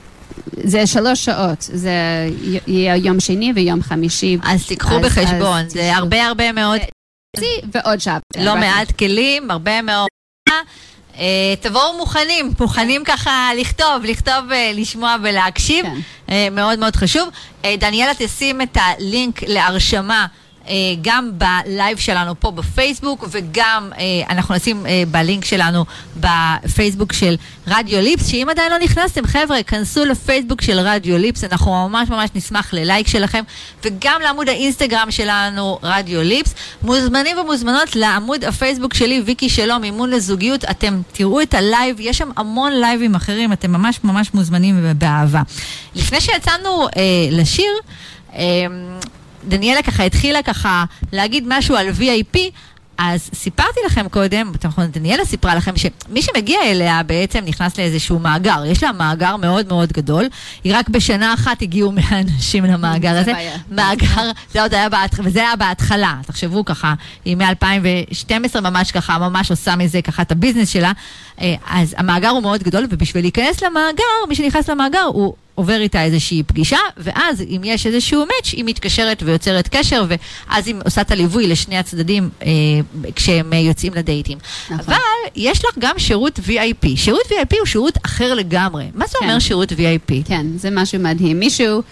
[0.65, 1.91] זה שלוש שעות, זה
[2.67, 4.37] יהיה יום שני ויום חמישי.
[4.43, 6.81] אז תיקחו אז- בחשבון, אז זה הרבה הרבה מאוד,
[7.73, 8.19] ועוד שעה.
[8.39, 10.09] לא מעט כלים, הרבה מאוד...
[11.19, 15.97] אה, תבואו מוכנים, מוכנים ככה לכתוב, לכתוב, אה, לשמוע ולהקשיב, כן.
[16.31, 17.29] אה, מאוד מאוד חשוב.
[17.79, 20.27] דניאלה תשים את הלינק להרשמה.
[20.69, 25.85] אה, גם בלייב שלנו פה בפייסבוק וגם אה, אנחנו נשים אה, בלינק שלנו
[26.17, 27.37] בפייסבוק של
[27.67, 32.31] רדיו ליפס, שאם עדיין לא נכנסתם, חבר'ה, כנסו לפייסבוק של רדיו ליפס, אנחנו ממש ממש
[32.35, 33.43] נשמח ללייק שלכם,
[33.85, 36.55] וגם לעמוד האינסטגרם שלנו, רדיו ליפס.
[36.83, 42.31] מוזמנים ומוזמנות לעמוד הפייסבוק שלי, ויקי שלום, אימון לזוגיות, אתם תראו את הלייב, יש שם
[42.37, 45.43] המון לייבים אחרים, אתם ממש ממש מוזמנים ובאהבה.
[45.95, 47.73] לפני שיצאנו אה, לשיר,
[48.35, 48.67] אה,
[49.49, 52.39] דניאלה ככה התחילה ככה להגיד משהו על VIP,
[53.03, 58.63] אז סיפרתי לכם קודם, נכון דניאלה סיפרה לכם שמי שמגיע אליה בעצם נכנס לאיזשהו מאגר,
[58.67, 60.29] יש לה מאגר מאוד מאוד גדול,
[60.65, 63.57] היא רק בשנה אחת הגיעו 100 אנשים למאגר זה הזה, בעיה.
[63.71, 69.51] מאגר, זה עוד היה בהתחלה, וזה היה בהתחלה, תחשבו ככה, היא מ-2012 ממש ככה, ממש
[69.51, 70.93] עושה מזה ככה את הביזנס שלה,
[71.41, 76.05] אה, אז המאגר הוא מאוד גדול, ובשביל להיכנס למאגר, מי שנכנס למאגר הוא עובר איתה
[76.05, 81.11] איזושהי פגישה, ואז אם יש איזשהו מאץ', היא מתקשרת ויוצרת קשר, ואז היא עושה את
[81.11, 82.49] הליווי לשני הצדדים אה,
[83.17, 84.39] כשהם אה, יוצאים לדייטים.
[84.71, 84.79] נכון.
[84.79, 84.97] אבל
[85.37, 86.87] יש לך גם שירות VIP.
[86.97, 88.85] שירות VIP הוא שירות אחר לגמרי.
[88.95, 89.25] מה זה כן.
[89.25, 90.13] אומר שירות VIP?
[90.25, 91.39] כן, זה משהו מדהים.
[91.39, 91.83] מישהו,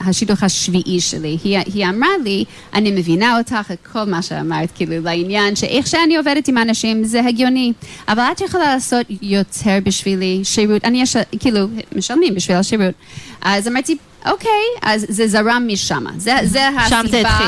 [0.00, 5.02] השידוך השביעי שלי, היא, היא אמרה לי, אני מבינה אותך, את כל מה שאמרת, כאילו,
[5.04, 7.72] לעניין שאיך שאני עובדת עם אנשים זה הגיוני,
[8.08, 11.66] אבל את יכולה לעשות יותר בשבילי שירות, אני יש, כאילו,
[11.96, 12.94] משלמים בשביל השירות.
[13.42, 14.50] אז אמרתי, אוקיי,
[14.82, 16.04] אז זה זרם משם.
[16.16, 16.88] זה, זה הסיבה.
[16.88, 17.46] שם זה התחיל.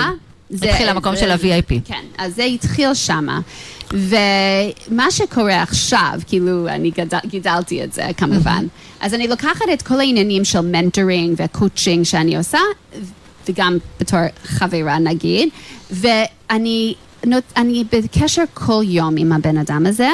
[0.68, 1.74] התחיל המקום של ה-VIP.
[1.84, 3.40] כן, אז זה התחיל שמה.
[3.92, 8.66] ומה שקורה עכשיו, כאילו, אני גדל, גידלתי את זה כמובן,
[9.00, 12.58] אז אני לוקחת את כל העניינים של mentoring ו coaching שאני עושה,
[13.48, 15.48] וגם בתור חברה נגיד,
[15.90, 16.94] ואני
[17.26, 20.08] נות, אני בקשר כל יום עם הבן אדם הזה.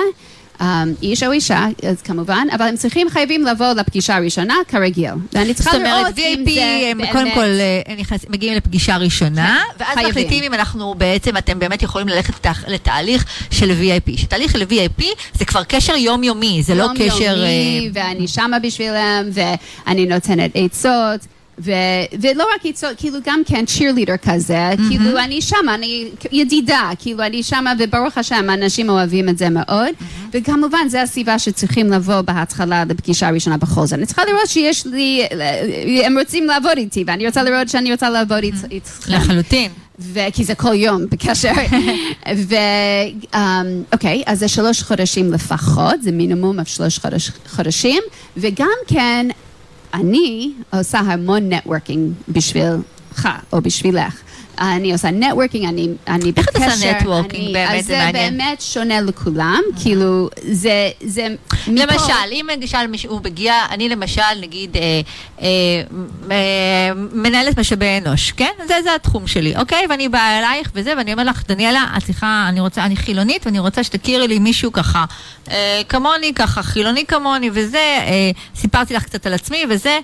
[0.61, 0.65] Um,
[1.03, 5.11] איש או אישה, אז כמובן, אבל הם צריכים, חייבים לבוא לפגישה הראשונה כרגיל.
[5.33, 7.13] ואני צריכה זאת לראות אומרת, אם VIP זה הם באמת...
[7.13, 7.95] קודם כל אה,
[8.29, 10.07] מגיעים לפגישה ראשונה, כן, ואז.
[10.09, 14.19] מחליטים אם אנחנו בעצם, אתם באמת יכולים ללכת לתהליך של VIP.
[14.19, 15.05] שתהליך של VIP
[15.35, 17.23] זה כבר קשר יומיומי, זה לא קשר...
[17.23, 21.36] יומיומי, אה, ואני שמה בשבילם, ואני נותנת עצות.
[21.59, 21.73] ו-
[22.21, 27.43] ולא רק עצות, כאילו גם כן cheerleader כזה, כאילו אני שמה, אני ידידה, כאילו אני
[27.43, 29.89] שמה, וברוך השם, אנשים אוהבים את זה מאוד,
[30.33, 33.93] וכמובן, זו הסיבה שצריכים לבוא בהתחלה לפגישה הראשונה בכל זאת.
[33.93, 35.23] אני צריכה לראות שיש לי,
[36.05, 39.13] הם רוצים לעבוד איתי, ואני רוצה לראות שאני רוצה לעבוד אית- איתכם.
[39.13, 39.71] לחלוטין.
[40.33, 41.53] כי זה כל יום בקשר.
[43.93, 48.03] ואוקיי, אז זה שלוש חודשים לפחות, זה מינימום של שלוש חודש, חודשים,
[48.37, 49.27] וגם כן,
[49.97, 54.23] אני עושה המון networking בשבילך או בשבילך.
[54.61, 56.65] אני עושה networking, אני, אני איך את בקשר.
[56.71, 57.35] עושה networking?
[57.35, 58.33] אני- באמת, אז זה מעניין.
[58.33, 60.71] זה באמת שונה לכולם, כאילו, זה,
[61.05, 61.29] זה
[61.69, 64.83] מפה- למשל, אם למשל מישהו הוא מגיע, אני למשל, נגיד, אה,
[65.43, 65.47] אה,
[66.31, 66.37] אה,
[67.13, 68.51] מנהלת משאבי אנוש, כן?
[68.69, 69.87] זה, זה התחום שלי, אוקיי?
[69.91, 73.59] ואני באה אלייך וזה, ואני אומר לך, דניאלה, את צריכה, אני רוצה, אני חילונית, ואני
[73.59, 75.05] רוצה שתכירי לי מישהו ככה,
[75.51, 79.99] אה, כמוני, ככה, חילוני כמוני, וזה, אה, סיפרתי לך קצת על עצמי, וזה.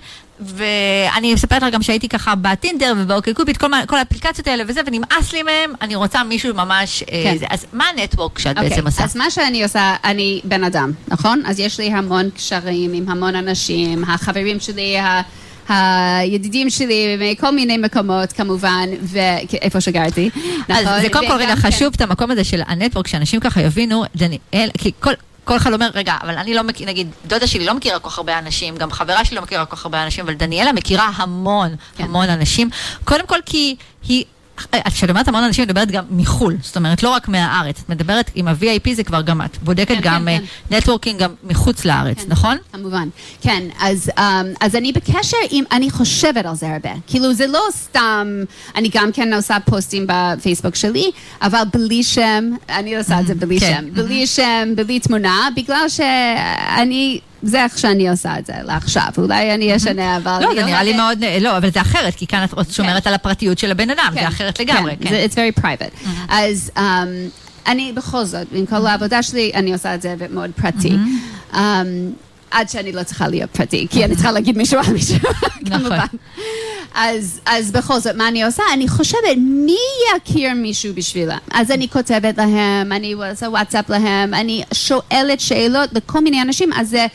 [0.45, 5.33] ואני מספרת לך גם שהייתי ככה בטינדר ובאוקיי קופיד, כל, כל האפליקציות האלה וזה, ונמאס
[5.33, 7.03] לי מהם, אני רוצה מישהו ממש...
[7.11, 7.37] אה, כן.
[7.37, 7.45] זה.
[7.49, 9.03] אז מה הנטוורק שאת אוקיי, בעצם עושה?
[9.03, 11.43] אז מה שאני עושה, אני בן אדם, נכון?
[11.45, 15.21] אז יש לי המון קשרים עם המון אנשים, החברים שלי, ה...
[15.69, 20.29] הידידים שלי מכל מיני מקומות כמובן, ואיפה שגרתי,
[20.69, 20.87] נכון?
[20.87, 24.03] אז זה קודם כל רגע כן- חשוב את המקום הזה של הנטוורק, שאנשים ככה יבינו,
[24.15, 25.13] דניאל, כי כל...
[25.43, 28.17] כל אחד אומר, רגע, אבל אני לא מכיר, נגיד, דודה שלי לא מכירה כל כך
[28.17, 31.75] הרבה אנשים, גם חברה שלי לא מכירה כל כך הרבה אנשים, אבל דניאלה מכירה המון,
[31.97, 32.03] כן.
[32.03, 32.69] המון אנשים.
[33.03, 33.75] קודם כל כי
[34.07, 34.25] היא,
[34.93, 37.79] כשאת אומרת המון אנשים, את מדברת גם מחו"ל, זאת אומרת, לא רק מהארץ.
[37.79, 41.85] את מדברת עם ה-VIP, זה כבר גם, את בודקת כן, גם כן, נטוורקינג גם מחוץ
[41.85, 42.57] לארץ, כן, נכון?
[42.73, 43.07] כמובן.
[43.41, 44.21] כן, אז, um,
[44.59, 46.89] אז אני בקשר עם, אני חושבת על זה הרבה.
[47.07, 48.27] כאילו, זה לא סתם,
[48.75, 53.59] אני גם כן עושה פוסטים בפייסבוק שלי, אבל בלי שם, אני עושה את זה בלי
[53.59, 53.75] כן.
[53.75, 53.93] שם.
[53.93, 59.07] בלי שם, בלי תמונה, בגלל שאני, זה איך שאני עושה את זה לעכשיו.
[59.17, 60.39] אולי אני אשנה, אבל...
[60.41, 63.59] לא, זה נראה לי מאוד, לא, אבל זה אחרת, כי כאן את שומרת על הפרטיות
[63.59, 65.09] של הבן אדם, זה אחרת לגמרי, כן.
[65.09, 66.09] זה, it's very private.
[66.29, 66.79] אז um,
[67.67, 70.95] אני בכל זאת, עם כל העבודה שלי, אני עושה את זה מאוד פרטי.
[71.53, 71.57] Um,
[72.51, 75.17] עד שאני לא צריכה להיות פרטי, כי אני צריכה להגיד מישהו על מישהו,
[75.69, 76.05] כמובן.
[76.93, 78.63] אז, אז בכל זאת, מה אני עושה?
[78.73, 79.77] אני חושבת, מי
[80.17, 81.37] יכיר מישהו בשבילה?
[81.51, 86.89] אז אני כותבת להם, אני עושה וואטסאפ להם, אני שואלת שאלות לכל מיני אנשים, אז
[86.89, 87.07] זה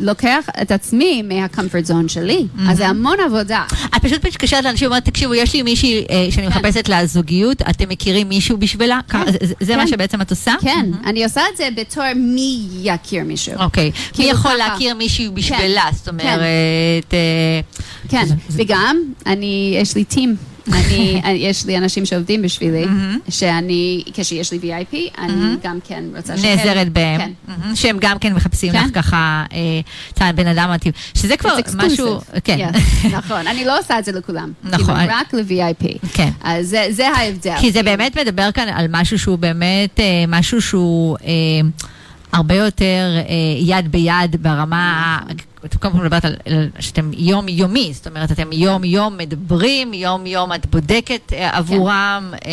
[0.00, 2.46] לוקח את עצמי מה-comfort zone שלי.
[2.68, 3.64] אז זה המון עבודה.
[3.96, 6.58] את פשוט מתקשרת לאנשים ואומרת, תקשיבו, יש לי מישהי אה, שאני כן.
[6.58, 9.00] מחפשת לה זוגיות, אתם מכירים מישהו בשבילה?
[9.08, 9.88] ככה, זה- זה- זה מה כן.
[9.88, 10.54] שבעצם את עושה?
[10.60, 13.54] כן, אני עושה את זה בתור מי יכיר מישהו.
[13.58, 13.84] אוקיי.
[13.84, 14.68] מי כאילו יכול ככה.
[14.68, 15.84] להכיר מישהי בשבילה?
[15.92, 16.40] זאת אומרת,
[17.14, 17.60] אה,
[18.08, 20.36] כן, וגם, אני, יש לי טים.
[20.72, 22.84] אני, יש לי אנשים שעובדים בשבילי,
[23.28, 26.50] שאני, כשיש לי VIP, אני גם כן רוצה שהם...
[26.56, 27.30] נעזרת בהם, כן.
[27.74, 28.84] שהם גם כן מחפשים כן.
[28.84, 29.58] לך ככה אה,
[30.14, 30.92] את הבן אדם מתאים.
[31.14, 31.56] שזה כבר.
[31.74, 32.70] משהו, כן.
[33.12, 34.52] נכון, אני לא עושה את זה לכולם.
[34.64, 34.96] נכון.
[34.96, 36.08] כאילו, רק ל-VIP.
[36.12, 36.30] כן.
[36.42, 37.54] אז זה- זה ההבדל.
[37.60, 37.82] כי זה.
[37.82, 41.30] באמת מדבר כאן על משהו שהוא באמת, אה, משהו שהוא אה,
[42.32, 43.24] הרבה יותר אה,
[43.60, 44.76] יד ביד ברמה,
[45.30, 45.32] ה-
[45.66, 51.32] את כל מדברת על, על שאתם יום-יומי, זאת אומרת, אתם יום-יום מדברים, יום-יום את בודקת
[51.32, 52.34] אה, עבורם.
[52.46, 52.50] אה,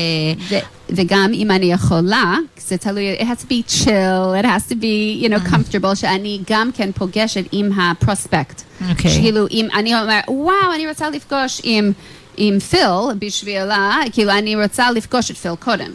[0.50, 0.56] ו-
[0.90, 5.24] וגם אם אני יכולה, זה תלוי, it has to be chill, it has to be,
[5.26, 8.62] you know, comfortable, שאני גם כן פוגשת עם הפרוספקט.
[8.90, 9.12] אוקיי.
[9.12, 11.92] כאילו, אם אני אומרת, וואו, אני רוצה לפגוש עם...
[12.38, 15.92] עם פיל בשבילה, כאילו אני רוצה לפגוש את פיל קודם.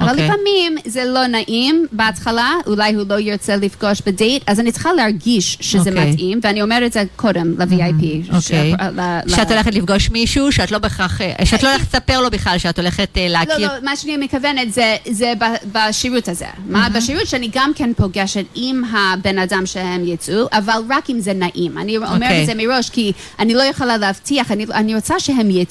[0.00, 0.24] אבל אוקיי.
[0.24, 5.58] לפעמים זה לא נעים בהתחלה, אולי הוא לא ירצה לפגוש בדייט, אז אני צריכה להרגיש
[5.60, 6.10] שזה אוקיי.
[6.10, 8.34] מתאים, ואני אומרת את זה קודם ל-VIP.
[8.34, 8.74] אוקיי.
[9.28, 12.78] שאת הולכת לפגוש מישהו, שאת לא בהכרח, אה, שאת לא הולכת לספר לו בכלל, שאת
[12.78, 13.58] הולכת לא, להכיר.
[13.58, 15.32] לא, מה שאני מכוונת זה, זה
[15.72, 16.46] בשירות הזה.
[16.68, 21.32] מה בשירות שאני גם כן פוגשת עם הבן אדם שהם יצאו, אבל רק אם זה
[21.32, 21.78] נעים.
[21.78, 22.40] אני אומרת אוקיי.
[22.42, 25.61] את זה מראש, כי אני לא יכולה להבטיח, אני, אני רוצה שהם יצאו,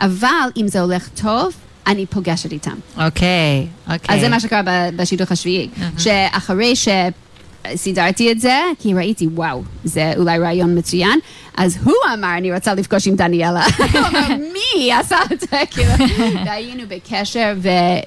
[0.00, 1.52] אבל אם זה הולך טוב,
[1.86, 2.74] אני פוגשת איתם.
[2.96, 4.14] אוקיי, אוקיי.
[4.14, 4.62] אז זה מה שקרה
[4.96, 5.68] בשידוך השביעי.
[5.98, 11.18] שאחרי שסידרתי את זה, כי ראיתי, וואו, זה אולי רעיון מצוין,
[11.56, 13.64] אז הוא אמר, אני רוצה לפגוש עם דניאלה.
[13.92, 15.56] הוא אמר, מי עשה את זה?
[15.70, 15.92] כאילו,
[16.46, 17.54] והיינו בקשר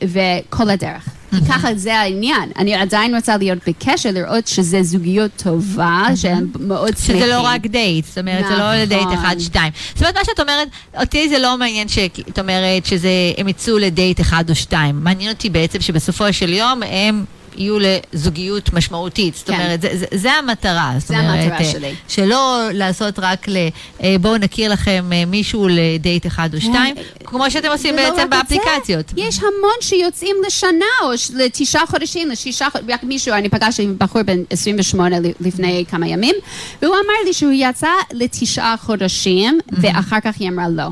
[0.04, 1.10] וכל הדרך.
[1.30, 2.52] כי ככה זה העניין.
[2.58, 7.16] אני עדיין רוצה להיות בקשר, לראות שזה זוגיות טובה, שהם מאוד שמחים.
[7.16, 8.76] שזה לא רק דייט, זאת אומרת, זה לא נכון.
[8.76, 9.72] לדייט אחד, שתיים.
[9.94, 10.68] זאת אומרת, מה שאת אומרת,
[11.00, 15.04] אותי זה לא מעניין שאת אומרת שזה, הם יצאו לדייט אחד או שתיים.
[15.04, 17.26] מעניין אותי בעצם שבסופו של יום הם...
[17.60, 19.54] יהיו לזוגיות משמעותית, זאת כן.
[19.54, 21.94] אומרת, זה, זה, זה המטרה, זאת זה אומרת, המטרה אה, שלי.
[22.08, 23.58] שלא לעשות רק ל...
[24.04, 26.96] אה, בואו נכיר לכם אה, מישהו לדייט אחד או שתיים,
[27.26, 28.26] כמו שאתם עושים לא בעצם זה.
[28.26, 29.06] באפליקציות.
[29.18, 30.70] יש המון שיוצאים לשנה
[31.04, 35.86] או לתשעה חודשים, לשישה חודשים, רק מישהו, אני פגשתי עם בחור בן 28 ל- לפני
[35.90, 36.36] כמה ימים,
[36.82, 40.88] והוא אמר לי שהוא יצא לתשעה חודשים, ואחר כך היא אמרה לא.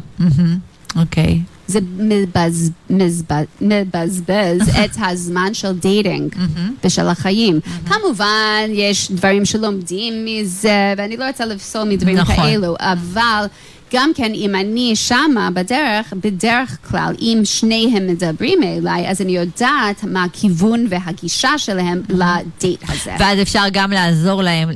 [0.95, 1.39] אוקיי.
[1.67, 3.23] זה מבז, מבז,
[3.61, 6.35] מבזבז את הזמן של dating
[6.83, 7.59] ושל החיים.
[7.85, 12.35] כמובן, יש דברים שלומדים מזה, ואני לא רוצה לפסול מדברים נכון.
[12.35, 13.45] כאלו, אבל
[13.93, 20.03] גם כן, אם אני שמה בדרך, בדרך כלל, אם שניהם מדברים אליי, אז אני יודעת
[20.03, 23.15] מה הכיוון והגישה שלהם לדייט הזה.
[23.19, 24.69] ואז אפשר גם לעזור להם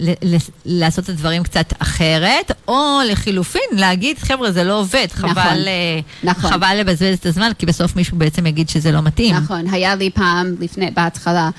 [0.65, 6.51] לעשות את הדברים קצת אחרת, או לחילופין, להגיד, חבר'ה, זה לא עובד, חבל, אה, נכון.
[6.51, 9.35] חבל לבזבז את הזמן, כי בסוף מישהו בעצם יגיד שזה לא מתאים.
[9.35, 11.49] נכון, היה לי פעם, לפני, בהתחלה,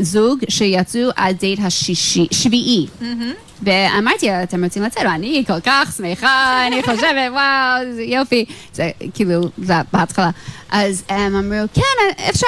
[0.00, 2.86] זוג שיצאו עד דייט השישי, שביעי.
[3.62, 5.02] ואמרתי, אתם רוצים לצאת?
[5.02, 8.44] אני כל כך שמחה, אני חושבת, וואו, זה יופי.
[8.74, 10.30] זה כאילו, זה בהתחלה.
[10.70, 12.46] אז הם אמרו, כן, אפשר.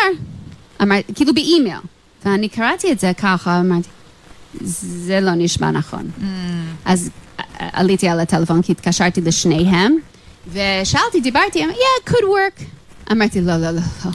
[0.83, 1.79] אמרתי, כאילו באימייל.
[2.25, 3.89] ואני קראתי את זה ככה, אמרתי,
[4.61, 6.11] זה לא נשמע נכון.
[6.85, 7.43] אז ע-
[7.73, 9.97] עליתי על הטלפון, כי התקשרתי לשניהם,
[10.53, 12.63] ושאלתי, דיברתי, yeah, could work.
[13.13, 14.11] אמרתי, לא, לא, לא, לא.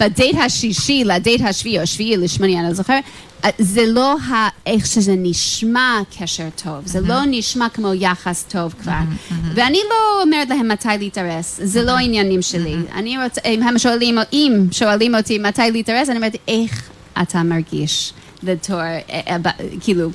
[0.00, 3.04] בדייט השישי, לדייט השביעי, או שביעי לשמוני, אני לא זוכרת,
[3.44, 8.74] אה, זה לא ה- איך שזה נשמע קשר טוב, זה לא נשמע כמו יחס טוב
[8.82, 8.92] כבר.
[9.54, 12.76] ואני לא אומרת להם מתי להתארס, זה לא עניינים שלי.
[12.94, 16.88] אני רוצה, אם הם שואלים, אם שואלים אותי מתי להתארס, אני אומרת, איך
[17.22, 18.12] אתה מרגיש?
[18.42, 19.48] בתור, אה, אה, ב-
[19.80, 20.10] כאילו,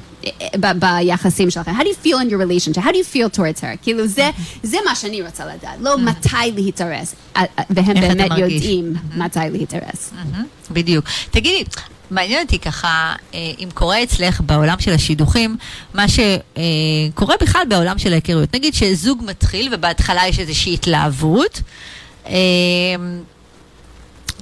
[0.59, 1.71] ב- ביחסים שלכם.
[1.71, 2.83] How do you feel in your relationship?
[2.83, 3.77] How do you feel towards her?
[3.81, 4.29] כאילו, זה,
[4.63, 7.15] זה מה שאני רוצה לדעת, לא מתי להתארס.
[7.37, 8.31] אה, אה, והם באמת?
[8.37, 10.11] יודעים מתי להתארס.
[10.15, 11.05] מהמם, בדיוק.
[11.31, 11.63] תגידי,
[12.11, 12.87] מעניין אותי ככה,
[13.33, 15.55] אה, אם קורה אצלך בעולם של השידוכים,
[15.93, 18.53] מה שקורה בכלל בעולם של ההיכרויות.
[18.55, 21.61] נגיד שזוג מתחיל ובהתחלה יש איזושהי התלהבות,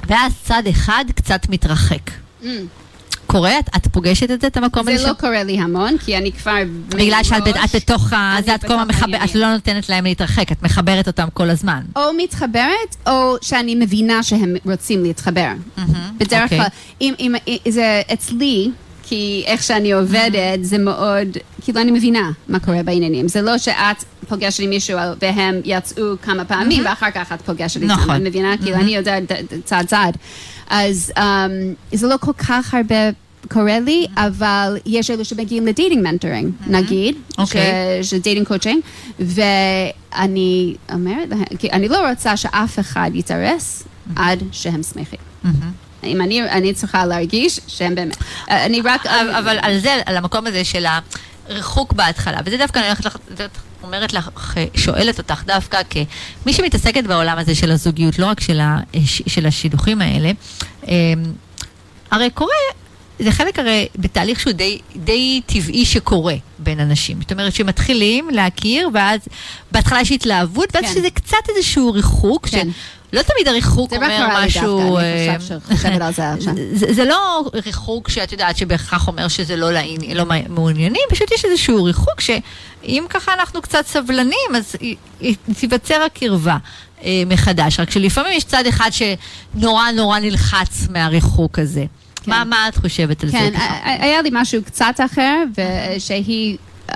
[0.07, 2.11] ואז צד אחד קצת מתרחק.
[3.31, 3.59] קורה?
[3.59, 4.97] את, את פוגשת את זה, את המקום הזה?
[4.97, 6.55] זה לא קורה לי המון, כי אני כבר...
[6.87, 8.35] בגלל שאת את בתוך ה...
[8.37, 9.23] אני זה את כל הזמן בתוך מחבר...
[9.23, 9.35] את.
[9.35, 11.81] לא נותנת להם להתרחק, את מחברת אותם כל הזמן.
[11.95, 15.51] או מתחברת, או שאני מבינה שהם רוצים להתחבר.
[16.17, 16.57] בדרך אוקיי.
[16.57, 16.67] כלל,
[17.01, 18.71] אם, אם, אם זה אצלי,
[19.03, 21.27] כי איך שאני עובדת, זה מאוד,
[21.61, 23.27] כאילו אני מבינה מה קורה בעניינים.
[23.27, 27.93] זה לא שאת פוגשת עם מישהו והם יצאו כמה פעמים, ואחר כך את פוגשת איתם.
[27.93, 28.15] נכון.
[28.15, 28.57] את מבינה?
[28.57, 29.23] כאילו אני יודעת
[29.65, 30.17] צעד צעד.
[30.71, 31.21] אז um,
[31.93, 32.95] זה לא כל כך הרבה...
[33.53, 38.03] קורה לי, אבל יש אלו שמגיעים ל dating mentoring, נגיד, אוקיי.
[38.03, 38.81] ש- של dating coaching,
[39.19, 41.29] ואני אומרת
[41.73, 43.83] אני לא רוצה שאף אחד יתארס
[44.15, 45.19] עד שהם שמחים.
[46.03, 48.17] אם אני, אני צריכה להרגיש שהם באמת,
[48.49, 50.85] אני רק, אבל, על זה, על המקום הזה של
[51.47, 53.17] הריחוק בהתחלה, וזה דווקא אני הולכת לך,
[53.83, 54.29] אומרת לך,
[54.75, 58.77] שואלת אותך דווקא כמי שמתעסקת בעולם הזה של הזוגיות, לא רק של, ה,
[59.27, 60.31] של השידוכים האלה,
[60.87, 60.93] אמ,
[62.11, 62.51] הרי קורה,
[63.19, 67.21] זה חלק הרי בתהליך שהוא די, די טבעי שקורה בין אנשים.
[67.21, 69.19] זאת אומרת שמתחילים להכיר, ואז
[69.71, 70.91] בהתחלה יש התלהבות, ואז כן.
[70.91, 72.67] יש איזה קצת איזשהו ריחוק, כן.
[73.11, 74.97] שלא תמיד הריחוק אומר משהו...
[74.97, 75.35] אה,
[76.97, 79.69] זה לא ריחוק שאת יודעת שבהכרח אומר שזה לא,
[80.15, 84.75] לא מעוניינים, פשוט יש איזשהו ריחוק שאם ככה אנחנו קצת סבלנים, אז
[85.59, 86.57] תיווצר הקרבה
[87.03, 87.79] אה, מחדש.
[87.79, 91.85] רק שלפעמים יש צד אחד שנורא נורא נלחץ מהריחוק הזה.
[92.23, 92.31] כן.
[92.31, 93.57] מה, מה את חושבת על כן, זה?
[93.57, 95.43] ה- היה לי משהו קצת אחר,
[95.97, 96.57] ושהיא,
[96.91, 96.95] um,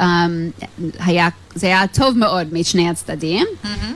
[0.99, 3.45] היה זה היה טוב מאוד משני הצדדים,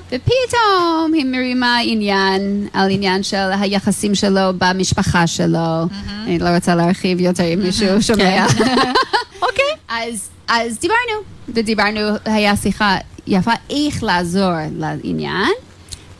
[0.07, 5.86] ופתאום היא מרימה עניין על עניין של היחסים שלו במשפחה שלו.
[6.24, 8.45] אני לא רוצה להרחיב יותר אם מישהו שומע.
[9.45, 9.74] אוקיי.
[9.89, 12.97] אז, אז דיברנו, ודיברנו, היה שיחה
[13.28, 15.51] יפה איך לעזור לעניין,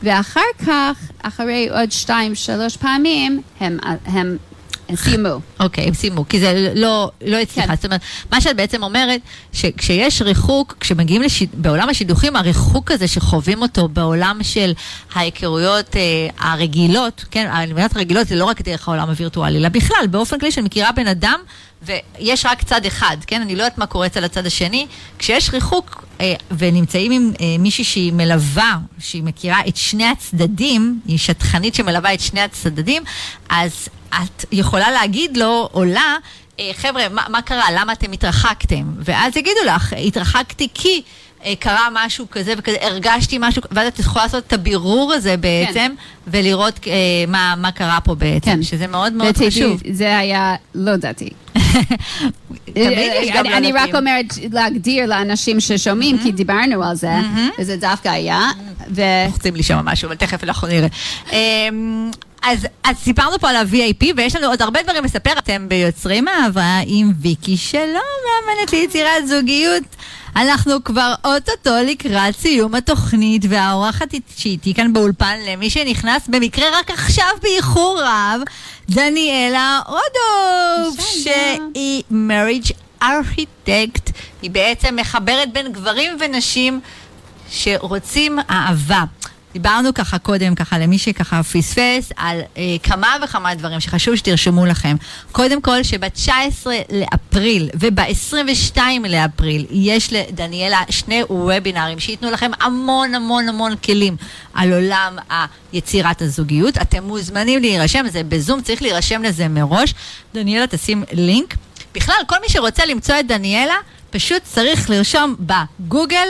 [0.02, 4.36] ואחר כך, אחרי עוד שתיים, שלוש פעמים, הם, הם
[4.96, 5.40] סיימו.
[5.60, 7.68] אוקיי, הם סיימו, כי זה לא, לא הצליחה.
[7.68, 7.76] כן.
[7.76, 8.00] זאת אומרת,
[8.32, 9.20] מה שאת בעצם אומרת,
[9.52, 11.48] שכשיש ריחוק, כשמגיעים לשיד...
[11.54, 14.72] בעולם השידוכים, הריחוק הזה שחווים אותו בעולם של
[15.14, 16.00] ההיכרויות אה,
[16.38, 20.66] הרגילות, כן, הלמידת הרגילות זה לא רק דרך העולם הווירטואלי, אלא בכלל, באופן כללי שאני
[20.66, 21.40] מכירה בן אדם,
[21.82, 23.42] ויש רק צד אחד, כן?
[23.42, 24.86] אני לא יודעת מה קורה אצל הצד השני.
[25.18, 31.18] כשיש ריחוק אה, ונמצאים עם אה, מישהי שהיא מלווה, שהיא מכירה את שני הצדדים, היא
[31.18, 33.02] שטחנית שמלווה את שני הצדדים,
[33.48, 36.16] אז את יכולה להגיד לו, או לה,
[36.60, 37.64] אה, חבר'ה, מה, מה קרה?
[37.74, 38.84] למה אתם התרחקתם?
[39.04, 41.02] ואז יגידו לך, התרחקתי כי
[41.44, 45.72] אה, קרה משהו כזה וכזה, הרגשתי משהו, ואז את יכולה לעשות את הבירור הזה בעצם,
[45.72, 45.92] כן.
[46.26, 46.92] ולראות אה,
[47.28, 48.62] מה, מה קרה פה בעצם, כן.
[48.62, 49.80] שזה מאוד מאוד ותדעי, חשוב.
[49.90, 50.92] זה היה לא
[52.76, 53.94] יש גם אני, אני רק.
[53.94, 57.12] אומרת להגדיר לאנשים ששומעים, כי דיברנו על זה,
[57.58, 58.50] וזה דווקא היה,
[58.90, 59.02] ו...
[59.32, 60.88] רוצים לי שם משהו, אבל תכף אנחנו נראה.
[62.42, 65.32] אז, אז סיפרנו פה על ה-VIP, ויש לנו עוד הרבה דברים לספר.
[65.38, 69.82] אתם ביוצרים אהבה עם ויקי שלום, מאמנת ליצירת זוגיות.
[70.36, 77.26] אנחנו כבר אוטוטו לקראת סיום התוכנית, והאורחת שאיתי כאן באולפן, למי שנכנס במקרה רק עכשיו
[77.42, 78.40] באיחור רב,
[78.90, 81.00] דניאלה רודוב.
[81.00, 82.72] שהיא marriage
[83.02, 84.12] architect,
[84.42, 86.80] היא בעצם מחברת בין גברים ונשים
[87.50, 89.04] שרוצים אהבה.
[89.52, 94.96] דיברנו ככה קודם, ככה למי שככה פספס, על אה, כמה וכמה דברים שחשוב שתרשמו לכם.
[95.32, 98.78] קודם כל, שב-19 לאפריל וב-22
[99.08, 104.16] לאפריל יש לדניאלה שני וובינארים שייתנו לכם המון המון המון כלים
[104.54, 105.16] על עולם
[105.72, 106.78] היצירת הזוגיות.
[106.78, 109.94] אתם מוזמנים להירשם, זה בזום, צריך להירשם לזה מראש.
[110.34, 111.54] דניאלה תשים לינק.
[111.94, 113.74] בכלל, כל מי שרוצה למצוא את דניאלה,
[114.10, 116.28] פשוט צריך לרשום בגוגל.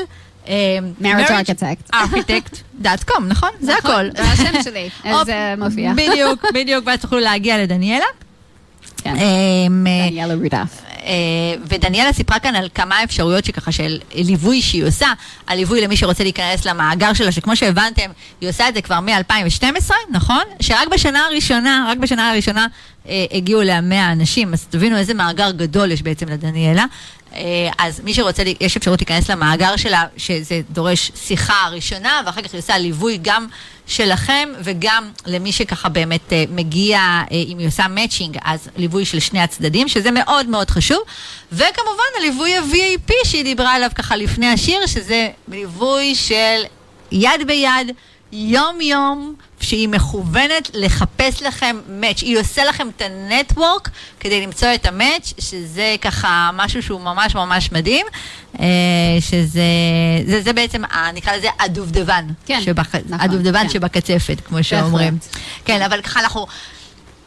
[0.50, 1.94] אה, Marriage Architect.
[1.94, 3.50] architect.com, נכון?
[3.60, 4.22] זה נכון, הכל.
[4.22, 4.88] זה השם שלי,
[5.26, 5.92] זה מופיע.
[6.10, 8.06] בדיוק, בדיוק, ואז תוכלו להגיע לדניאלה.
[8.96, 9.16] כן.
[9.16, 10.82] אה, דניאלה רודף.
[11.04, 11.12] אה,
[11.66, 15.12] ודניאלה סיפרה כאן על כמה אפשרויות שככה של ליווי שהיא עושה,
[15.48, 20.42] הליווי למי שרוצה להיכנס למאגר שלה, שכמו שהבנתם, היא עושה את זה כבר מ-2012, נכון?
[20.60, 22.66] שרק בשנה הראשונה, רק בשנה הראשונה
[23.08, 26.84] אה, הגיעו אליה 100 אנשים, אז תבינו איזה מאגר גדול יש בעצם לדניאלה.
[27.34, 27.40] אה,
[27.78, 32.58] אז מי שרוצה, יש אפשרות להיכנס למאגר שלה, שזה דורש שיחה ראשונה, ואחר כך היא
[32.58, 33.46] עושה ליווי גם
[33.86, 39.20] שלכם וגם למי שככה באמת אה, מגיע, אה, אם היא עושה מאצ'ינג, אז ליווי של
[39.20, 40.98] שני הצדדים, שזה מאוד מאוד חשוב.
[41.52, 46.62] וכמובן הליווי ה-VAP שהיא דיברה עליו ככה לפני השיר, שזה ליווי של
[47.12, 47.92] יד ביד,
[48.32, 52.20] יום יום, שהיא מכוונת לחפש לכם מאץ'.
[52.22, 53.88] היא עושה לכם את הנטוורק
[54.20, 58.06] כדי למצוא את המאץ', שזה ככה משהו שהוא ממש ממש מדהים,
[58.60, 58.66] אה,
[59.20, 59.62] שזה
[60.26, 62.26] זה, זה בעצם, ה- נקרא לזה הדובדבן.
[62.46, 63.68] כן, שבח, נכון, הדובדבן כן.
[63.68, 65.18] שבקצפת, כמו שאומרים.
[65.64, 66.46] כן, אבל ככה אנחנו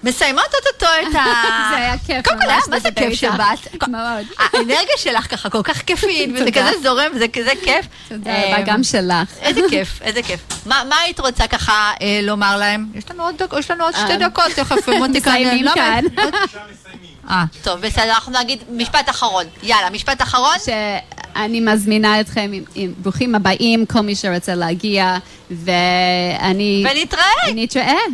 [0.03, 1.23] מסיימות אוטוטו את ה...
[1.71, 3.13] זה היה כיף קודם כל, מה זה כיף.
[3.13, 3.83] שבאת?
[3.87, 4.25] מאוד.
[4.39, 6.51] האנרגיה שלך ככה כל כך כיפית, וזה.
[6.51, 7.85] כזה זורם, וזה כזה כיף.
[8.09, 9.29] תודה אה, רבה גם שלך.
[9.41, 10.39] איזה כיף, איזה כיף.
[10.65, 12.85] מה היית רוצה ככה אה, לומר להם?
[12.95, 15.33] יש לנו עוד דק- יש לנו עוד שתי אה, דקות, תכף מוטי כאן.
[15.33, 15.65] מסיימים?
[15.75, 16.03] כאן.
[17.29, 19.45] אה, טוב, בסדר, אנחנו נגיד משפט אחרון.
[19.63, 20.55] יאללה, משפט אחרון.
[20.65, 25.17] שאני מזמינה אתכם, עם- עם- ברוכים הבאים, כל מי שרוצה להגיע,
[25.51, 26.85] ואני...
[26.91, 27.23] ונתראה.
[27.55, 27.93] נתראה.